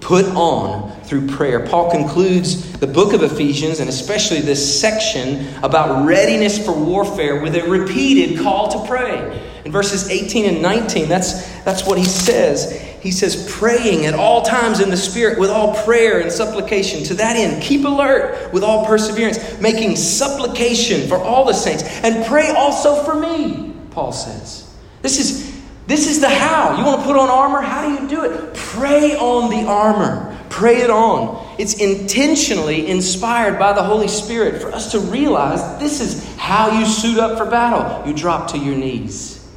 Put 0.01 0.27
on 0.27 0.93
through 1.03 1.27
prayer. 1.29 1.67
Paul 1.67 1.91
concludes 1.91 2.73
the 2.79 2.87
book 2.87 3.13
of 3.13 3.23
Ephesians, 3.23 3.81
and 3.81 3.89
especially 3.89 4.41
this 4.41 4.81
section 4.81 5.47
about 5.63 6.07
readiness 6.07 6.65
for 6.65 6.73
warfare, 6.73 7.41
with 7.41 7.57
a 7.57 7.63
repeated 7.69 8.41
call 8.41 8.69
to 8.69 8.89
pray. 8.89 9.43
In 9.65 9.73
verses 9.73 10.09
18 10.09 10.45
and 10.45 10.63
19, 10.63 11.09
that's, 11.09 11.47
that's 11.65 11.87
what 11.87 11.99
he 11.99 12.05
says 12.05 12.87
he 13.07 13.13
says, 13.13 13.49
praying 13.49 14.05
at 14.05 14.15
all 14.15 14.43
times 14.43 14.81
in 14.81 14.91
the 14.91 14.97
Spirit 14.97 15.39
with 15.39 15.49
all 15.49 15.81
prayer 15.85 16.19
and 16.19 16.33
supplication. 16.33 17.05
To 17.05 17.15
that 17.15 17.37
end, 17.37 17.63
keep 17.63 17.85
alert 17.85 18.53
with 18.53 18.65
all 18.65 18.85
perseverance, 18.85 19.61
making 19.61 19.95
supplication 19.95 21.09
for 21.09 21.17
all 21.17 21.45
the 21.45 21.53
saints, 21.53 21.85
and 22.03 22.27
pray 22.27 22.51
also 22.51 23.05
for 23.05 23.15
me, 23.15 23.77
Paul 23.93 24.11
says. 24.11 24.75
This 25.03 25.21
is, 25.21 25.46
this 25.87 26.09
is 26.09 26.21
the 26.21 26.29
how. 26.29 26.77
You 26.77 26.85
want 26.85 27.01
to 27.01 27.07
put 27.07 27.17
on 27.17 27.29
armor? 27.29 27.61
How 27.61 27.87
do 27.87 28.03
you 28.03 28.09
do 28.09 28.25
it? 28.25 28.55
Pray 28.55 29.17
on 29.17 29.51
the 29.51 29.69
armor, 29.69 30.37
pray 30.49 30.83
it 30.83 30.91
on. 30.91 31.45
It's 31.59 31.75
intentionally 31.75 32.89
inspired 32.89 33.59
by 33.59 33.73
the 33.73 33.83
Holy 33.83 34.09
Spirit 34.09 34.61
for 34.61 34.73
us 34.73 34.91
to 34.93 35.01
realize 35.01 35.79
this 35.79 36.01
is 36.01 36.37
how 36.37 36.79
you 36.79 36.85
suit 36.85 37.19
up 37.19 37.39
for 37.39 37.47
battle. 37.47 38.07
You 38.07 38.15
drop 38.15 38.51
to 38.51 38.59
your 38.59 38.75
knees. 38.75 39.49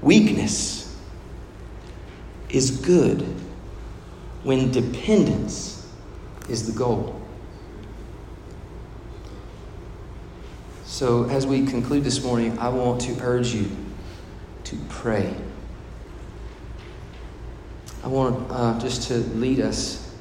Weakness 0.00 0.96
is 2.48 2.70
good 2.70 3.22
when 4.44 4.70
dependence 4.70 5.90
is 6.48 6.66
the 6.66 6.78
goal. 6.78 7.20
So, 10.84 11.24
as 11.24 11.46
we 11.46 11.66
conclude 11.66 12.04
this 12.04 12.22
morning, 12.22 12.56
I 12.58 12.68
want 12.68 13.00
to 13.02 13.18
urge 13.20 13.52
you 13.52 13.68
to 14.64 14.76
pray. 14.88 15.34
I 18.02 18.08
want 18.08 18.50
uh, 18.50 18.78
just 18.80 19.08
to 19.08 19.14
lead 19.14 19.60
us 19.60 20.14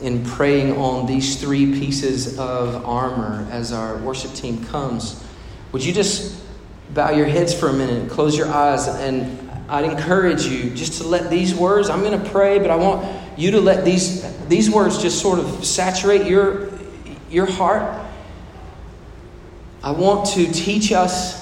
in 0.00 0.24
praying 0.24 0.76
on 0.76 1.06
these 1.06 1.40
three 1.40 1.78
pieces 1.78 2.38
of 2.38 2.84
armor 2.86 3.46
as 3.50 3.72
our 3.72 3.96
worship 3.98 4.32
team 4.32 4.64
comes. 4.64 5.22
Would 5.72 5.84
you 5.84 5.92
just 5.92 6.42
bow 6.94 7.10
your 7.10 7.26
heads 7.26 7.54
for 7.54 7.68
a 7.68 7.72
minute, 7.72 8.10
close 8.10 8.36
your 8.36 8.48
eyes, 8.48 8.88
and 8.88 9.50
I'd 9.68 9.84
encourage 9.84 10.44
you 10.44 10.70
just 10.70 11.00
to 11.00 11.06
let 11.06 11.30
these 11.30 11.54
words, 11.54 11.88
I'm 11.88 12.00
going 12.00 12.20
to 12.20 12.30
pray, 12.30 12.58
but 12.58 12.70
I 12.70 12.76
want 12.76 13.06
you 13.38 13.52
to 13.52 13.60
let 13.60 13.84
these, 13.84 14.22
these 14.48 14.70
words 14.70 15.00
just 15.00 15.20
sort 15.20 15.38
of 15.38 15.64
saturate 15.64 16.26
your, 16.26 16.70
your 17.30 17.46
heart. 17.46 18.06
I 19.82 19.92
want 19.92 20.26
to 20.30 20.52
teach 20.52 20.92
us 20.92 21.41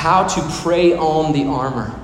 how 0.00 0.26
to 0.26 0.40
pray 0.62 0.94
on 0.94 1.30
the 1.30 1.44
armor. 1.44 1.94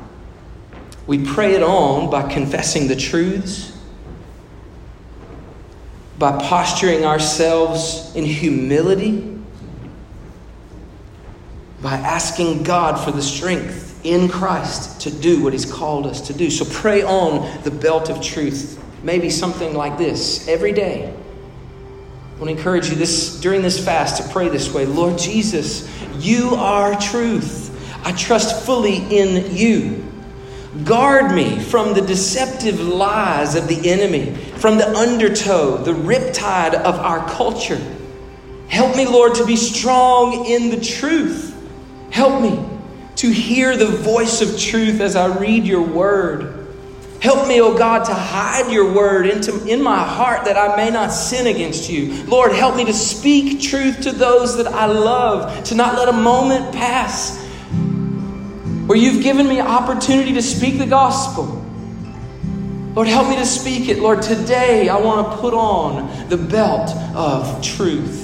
We 1.07 1.25
pray 1.25 1.55
it 1.55 1.63
on 1.63 2.11
by 2.11 2.31
confessing 2.31 2.89
the 2.89 2.95
truths, 2.95 3.75
by 6.19 6.33
posturing 6.33 7.07
ourselves 7.07 8.15
in 8.15 8.27
humility, 8.27 9.39
by 11.81 11.95
asking 11.95 12.65
God 12.65 13.03
for 13.03 13.13
the 13.13 13.23
strength 13.23 13.99
in 14.05 14.29
Christ 14.29 15.01
to 15.01 15.11
do 15.11 15.43
what 15.43 15.55
He's 15.55 15.65
called 15.65 16.07
us 16.07 16.21
to 16.27 16.35
do. 16.35 16.51
So 16.51 16.67
pray 16.67 17.03
on 17.03 17.63
the 17.63 17.71
belt 17.71 18.11
of 18.11 18.21
truth. 18.21 18.79
Maybe 19.05 19.31
something 19.31 19.73
like 19.73 19.97
this 19.97 20.47
every 20.49 20.75
day. 20.75 21.09
I 21.09 22.39
want 22.39 22.51
to 22.51 22.57
encourage 22.59 22.91
you 22.91 22.95
this 22.95 23.41
during 23.41 23.63
this 23.63 23.83
fast 23.83 24.23
to 24.23 24.29
pray 24.35 24.51
this 24.51 24.71
way. 24.75 24.85
Lord 24.85 25.17
Jesus, 25.17 25.89
you 26.19 26.57
are 26.57 26.95
truth. 27.01 27.66
I 28.07 28.13
trust 28.13 28.65
fully 28.65 28.99
in 28.99 29.57
you. 29.57 30.05
Guard 30.85 31.35
me 31.35 31.59
from 31.59 31.93
the 31.93 32.01
deceptive 32.01 32.79
lies 32.79 33.57
of 33.57 33.67
the 33.67 33.91
enemy, 33.91 34.33
from 34.59 34.79
the 34.79 34.89
undertow, 34.89 35.79
the 35.79 35.91
riptide 35.91 36.75
of 36.75 37.01
our 37.01 37.29
culture. 37.31 37.81
Help 38.69 38.97
me, 38.97 39.07
Lord, 39.07 39.35
to 39.35 39.45
be 39.45 39.57
strong 39.57 40.47
in 40.47 40.71
the 40.71 40.81
truth. 40.81 41.53
Help 42.11 42.41
me 42.41 42.65
to 43.17 43.29
hear 43.29 43.77
the 43.77 43.87
voice 43.87 44.41
of 44.41 44.57
truth 44.57 45.01
as 45.01 45.17
I 45.17 45.37
read 45.39 45.65
your 45.65 45.83
word. 45.83 46.69
Help 47.21 47.49
me, 47.49 47.61
O 47.61 47.73
oh 47.73 47.77
God, 47.77 48.05
to 48.05 48.15
hide 48.15 48.71
your 48.71 48.93
word 48.93 49.27
into, 49.27 49.67
in 49.67 49.83
my 49.83 50.05
heart 50.05 50.45
that 50.45 50.57
I 50.57 50.77
may 50.77 50.91
not 50.91 51.09
sin 51.09 51.49
against 51.49 51.91
you. 51.91 52.23
Lord, 52.27 52.53
help 52.53 52.77
me 52.77 52.85
to 52.85 52.93
speak 52.93 53.61
truth 53.61 54.03
to 54.03 54.13
those 54.13 54.57
that 54.59 54.69
I 54.69 54.87
love, 54.87 55.65
to 55.65 55.75
not 55.75 55.97
let 55.97 56.09
a 56.09 56.13
moment 56.13 56.73
pass 56.73 57.45
where 58.87 58.97
you've 58.97 59.23
given 59.23 59.49
me 59.49 59.61
opportunity 59.61 60.33
to 60.35 60.43
speak 60.43 60.79
the 60.79 60.87
gospel. 60.87 61.63
Lord, 62.95 63.09
help 63.09 63.29
me 63.29 63.37
to 63.37 63.45
speak 63.45 63.89
it. 63.89 63.99
Lord, 63.99 64.23
today 64.23 64.89
I 64.89 64.99
want 64.99 65.31
to 65.31 65.39
put 65.39 65.53
on 65.53 66.29
the 66.29 66.37
belt 66.37 66.91
of 67.15 67.63
truth. 67.63 68.23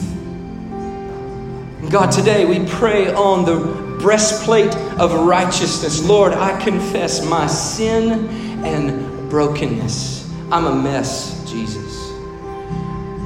God, 1.91 2.11
today 2.11 2.47
we 2.47 2.67
pray 2.67 3.13
on 3.13 3.45
the 3.45 3.99
breastplate 4.01 4.75
of 4.99 5.13
righteousness. 5.13 6.03
Lord, 6.03 6.33
I 6.33 6.59
confess 6.59 7.23
my 7.25 7.47
sin 7.47 8.29
and 8.65 9.29
brokenness. 9.29 10.33
I'm 10.51 10.67
a 10.67 10.75
mess, 10.75 11.45
Jesus. 11.51 12.11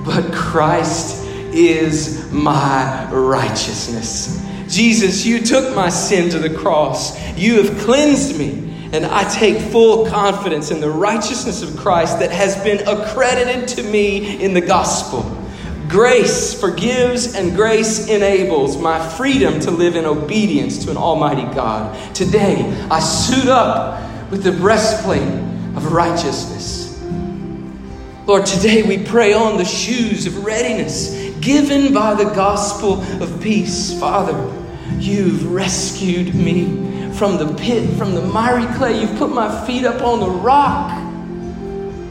But 0.05 0.33
Christ 0.33 1.25
is 1.53 2.31
my 2.33 3.09
righteousness. 3.13 4.43
Jesus, 4.69 5.25
you 5.25 5.41
took 5.41 5.75
my 5.75 5.89
sin 5.89 6.31
to 6.31 6.39
the 6.39 6.51
cross. 6.51 7.19
You 7.37 7.63
have 7.63 7.79
cleansed 7.81 8.39
me. 8.39 8.65
And 8.93 9.05
I 9.05 9.29
take 9.29 9.59
full 9.59 10.07
confidence 10.07 10.71
in 10.71 10.81
the 10.81 10.91
righteousness 10.91 11.63
of 11.63 11.77
Christ 11.77 12.21
that 12.21 12.31
has 12.31 12.57
been 12.63 12.87
accredited 12.87 13.69
to 13.71 13.83
me 13.83 14.43
in 14.43 14.55
the 14.55 14.61
gospel. 14.61 15.23
Grace 15.89 16.59
forgives 16.59 17.35
and 17.35 17.55
grace 17.55 18.09
enables 18.09 18.77
my 18.77 19.07
freedom 19.11 19.61
to 19.61 19.71
live 19.71 19.97
in 19.97 20.05
obedience 20.05 20.85
to 20.85 20.91
an 20.91 20.97
almighty 20.97 21.43
God. 21.55 22.15
Today, 22.15 22.65
I 22.91 23.01
suit 23.01 23.49
up 23.49 24.31
with 24.31 24.43
the 24.43 24.53
breastplate 24.53 25.23
of 25.77 25.93
righteousness. 25.93 27.01
Lord, 28.27 28.47
today 28.47 28.83
we 28.83 29.05
pray 29.05 29.33
on 29.33 29.57
the 29.59 29.65
shoes 29.65 30.27
of 30.27 30.45
readiness 30.45 31.15
given 31.41 31.95
by 31.95 32.15
the 32.15 32.25
gospel 32.25 33.01
of 33.23 33.41
peace. 33.41 33.99
Father, 34.01 34.35
you've 34.99 35.53
rescued 35.53 36.35
me 36.35 37.13
from 37.13 37.39
the 37.39 37.55
pit, 37.55 37.97
from 37.97 38.15
the 38.15 38.23
miry 38.23 38.67
clay. 38.77 39.01
You've 39.01 39.19
put 39.19 39.31
my 39.31 39.67
feet 39.67 39.85
up 39.85 40.03
on 40.03 40.21
the 40.21 40.29
rock. 40.29 40.91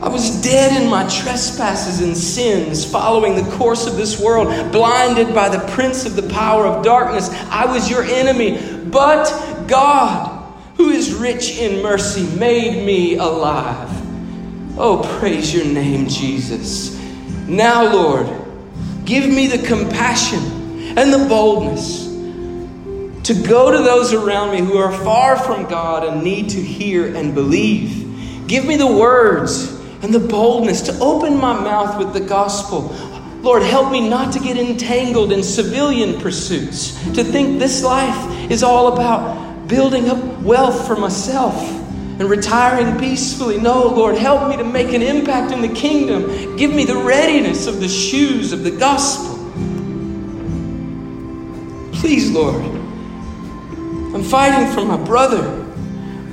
I 0.01 0.09
was 0.09 0.41
dead 0.41 0.81
in 0.81 0.89
my 0.89 1.03
trespasses 1.07 2.01
and 2.01 2.15
sins, 2.15 2.89
following 2.89 3.35
the 3.35 3.49
course 3.55 3.87
of 3.87 3.95
this 3.95 4.19
world, 4.19 4.71
blinded 4.71 5.33
by 5.33 5.49
the 5.49 5.65
prince 5.73 6.05
of 6.05 6.15
the 6.15 6.29
power 6.29 6.65
of 6.67 6.83
darkness. 6.83 7.29
I 7.49 7.65
was 7.65 7.89
your 7.89 8.03
enemy. 8.03 8.83
But 8.85 9.65
God, 9.67 10.53
who 10.77 10.89
is 10.89 11.13
rich 11.13 11.57
in 11.57 11.81
mercy, 11.81 12.23
made 12.37 12.85
me 12.85 13.15
alive. 13.15 13.89
Oh, 14.77 15.01
praise 15.19 15.53
your 15.53 15.65
name, 15.65 16.07
Jesus. 16.07 16.99
Now, 17.47 17.91
Lord, 17.91 18.27
give 19.05 19.27
me 19.27 19.47
the 19.47 19.65
compassion 19.65 20.97
and 20.97 21.11
the 21.11 21.25
boldness 21.29 22.04
to 23.25 23.33
go 23.33 23.71
to 23.71 23.79
those 23.79 24.13
around 24.13 24.51
me 24.51 24.59
who 24.59 24.77
are 24.77 24.91
far 25.03 25.35
from 25.35 25.67
God 25.67 26.03
and 26.03 26.23
need 26.23 26.49
to 26.51 26.61
hear 26.61 27.15
and 27.15 27.33
believe. 27.33 28.47
Give 28.47 28.65
me 28.65 28.77
the 28.77 28.85
words 28.85 29.71
and 30.03 30.13
the 30.13 30.19
boldness 30.19 30.81
to 30.83 30.99
open 30.99 31.35
my 31.35 31.59
mouth 31.59 31.97
with 31.97 32.13
the 32.13 32.19
gospel. 32.19 32.89
Lord, 33.41 33.63
help 33.63 33.91
me 33.91 34.07
not 34.07 34.31
to 34.33 34.39
get 34.39 34.57
entangled 34.57 35.31
in 35.31 35.41
civilian 35.41 36.21
pursuits, 36.21 36.93
to 37.13 37.23
think 37.23 37.57
this 37.57 37.83
life 37.83 38.51
is 38.51 38.61
all 38.61 38.93
about 38.93 39.67
building 39.67 40.07
up 40.07 40.23
wealth 40.41 40.85
for 40.85 40.95
myself 40.95 41.55
and 42.19 42.29
retiring 42.29 42.99
peacefully. 42.99 43.59
No, 43.59 43.87
Lord, 43.87 44.17
help 44.17 44.49
me 44.49 44.57
to 44.57 44.63
make 44.63 44.93
an 44.93 45.01
impact 45.01 45.51
in 45.51 45.61
the 45.61 45.73
kingdom. 45.73 46.55
Give 46.57 46.71
me 46.71 46.85
the 46.85 46.97
readiness 46.97 47.65
of 47.65 47.79
the 47.79 47.87
shoes 47.89 48.53
of 48.53 48.63
the 48.63 48.71
gospel. 48.71 49.33
Please, 51.99 52.29
Lord, 52.29 52.74
I'm 54.15 54.23
fighting 54.23 54.73
for 54.73 54.83
my 54.83 54.97
brother 54.97 55.65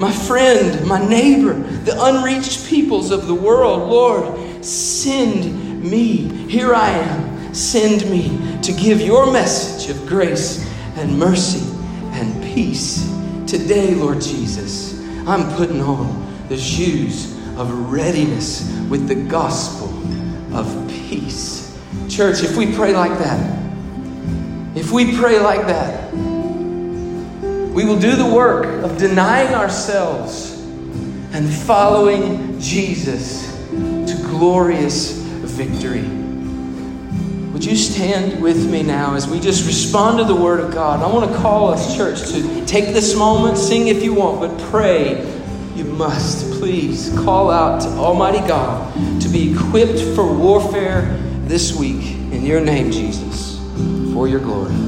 my 0.03 0.11
friend, 0.11 0.85
my 0.85 0.99
neighbor, 1.09 1.55
the 1.55 1.97
unreached 1.97 2.67
peoples 2.67 3.13
of 3.13 3.29
the 3.29 3.35
world. 3.35 3.89
Lord, 3.89 4.65
send 4.65 5.81
me. 5.81 6.49
Here 6.49 6.75
I 6.75 6.91
am. 6.91 7.55
Send 7.55 8.11
me 8.11 8.61
to 8.63 8.73
give 8.73 9.01
your 9.01 9.33
message 9.33 9.95
of 9.95 10.05
grace 10.09 10.69
and 10.97 11.17
mercy 11.17 11.65
and 12.15 12.43
peace. 12.43 13.09
Today, 13.47 13.95
Lord 13.95 14.21
Jesus, 14.21 15.01
I'm 15.25 15.55
putting 15.57 15.81
on 15.81 16.49
the 16.49 16.59
shoes 16.59 17.37
of 17.57 17.93
readiness 17.93 18.69
with 18.89 19.07
the 19.07 19.15
gospel 19.15 19.89
of 20.53 20.67
peace. 20.89 21.79
Church, 22.09 22.43
if 22.43 22.57
we 22.57 22.75
pray 22.75 22.93
like 22.93 23.17
that, 23.19 23.63
if 24.75 24.91
we 24.91 25.17
pray 25.17 25.39
like 25.39 25.65
that, 25.69 26.13
we 27.73 27.85
will 27.85 27.99
do 27.99 28.17
the 28.17 28.27
work 28.27 28.67
of 28.85 28.99
denying 28.99 29.55
ourselves 29.55 30.61
and 31.33 31.49
following 31.49 32.61
Jesus 32.61 33.51
to 33.71 34.15
glorious 34.29 35.13
victory. 35.13 36.03
Would 37.53 37.65
you 37.65 37.77
stand 37.77 38.43
with 38.43 38.71
me 38.71 38.83
now 38.83 39.15
as 39.15 39.27
we 39.27 39.41
just 39.41 39.67
respond 39.67 40.19
to 40.19 40.25
the 40.25 40.35
Word 40.35 40.61
of 40.61 40.73
God? 40.73 41.01
I 41.01 41.07
want 41.11 41.31
to 41.31 41.37
call 41.39 41.69
us, 41.69 41.97
church, 41.97 42.21
to 42.33 42.67
take 42.67 42.93
this 42.93 43.17
moment, 43.17 43.57
sing 43.57 43.89
if 43.89 44.03
you 44.03 44.15
want, 44.15 44.41
but 44.41 44.71
pray. 44.71 45.25
You 45.75 45.85
must. 45.85 46.51
Please 46.59 47.13
call 47.25 47.51
out 47.51 47.81
to 47.83 47.89
Almighty 47.89 48.47
God 48.47 48.93
to 49.23 49.29
be 49.29 49.53
equipped 49.53 50.01
for 50.15 50.31
warfare 50.31 51.17
this 51.45 51.75
week. 51.75 52.05
In 52.33 52.45
your 52.45 52.61
name, 52.61 52.91
Jesus, 52.91 53.59
for 54.13 54.29
your 54.29 54.41
glory. 54.41 54.83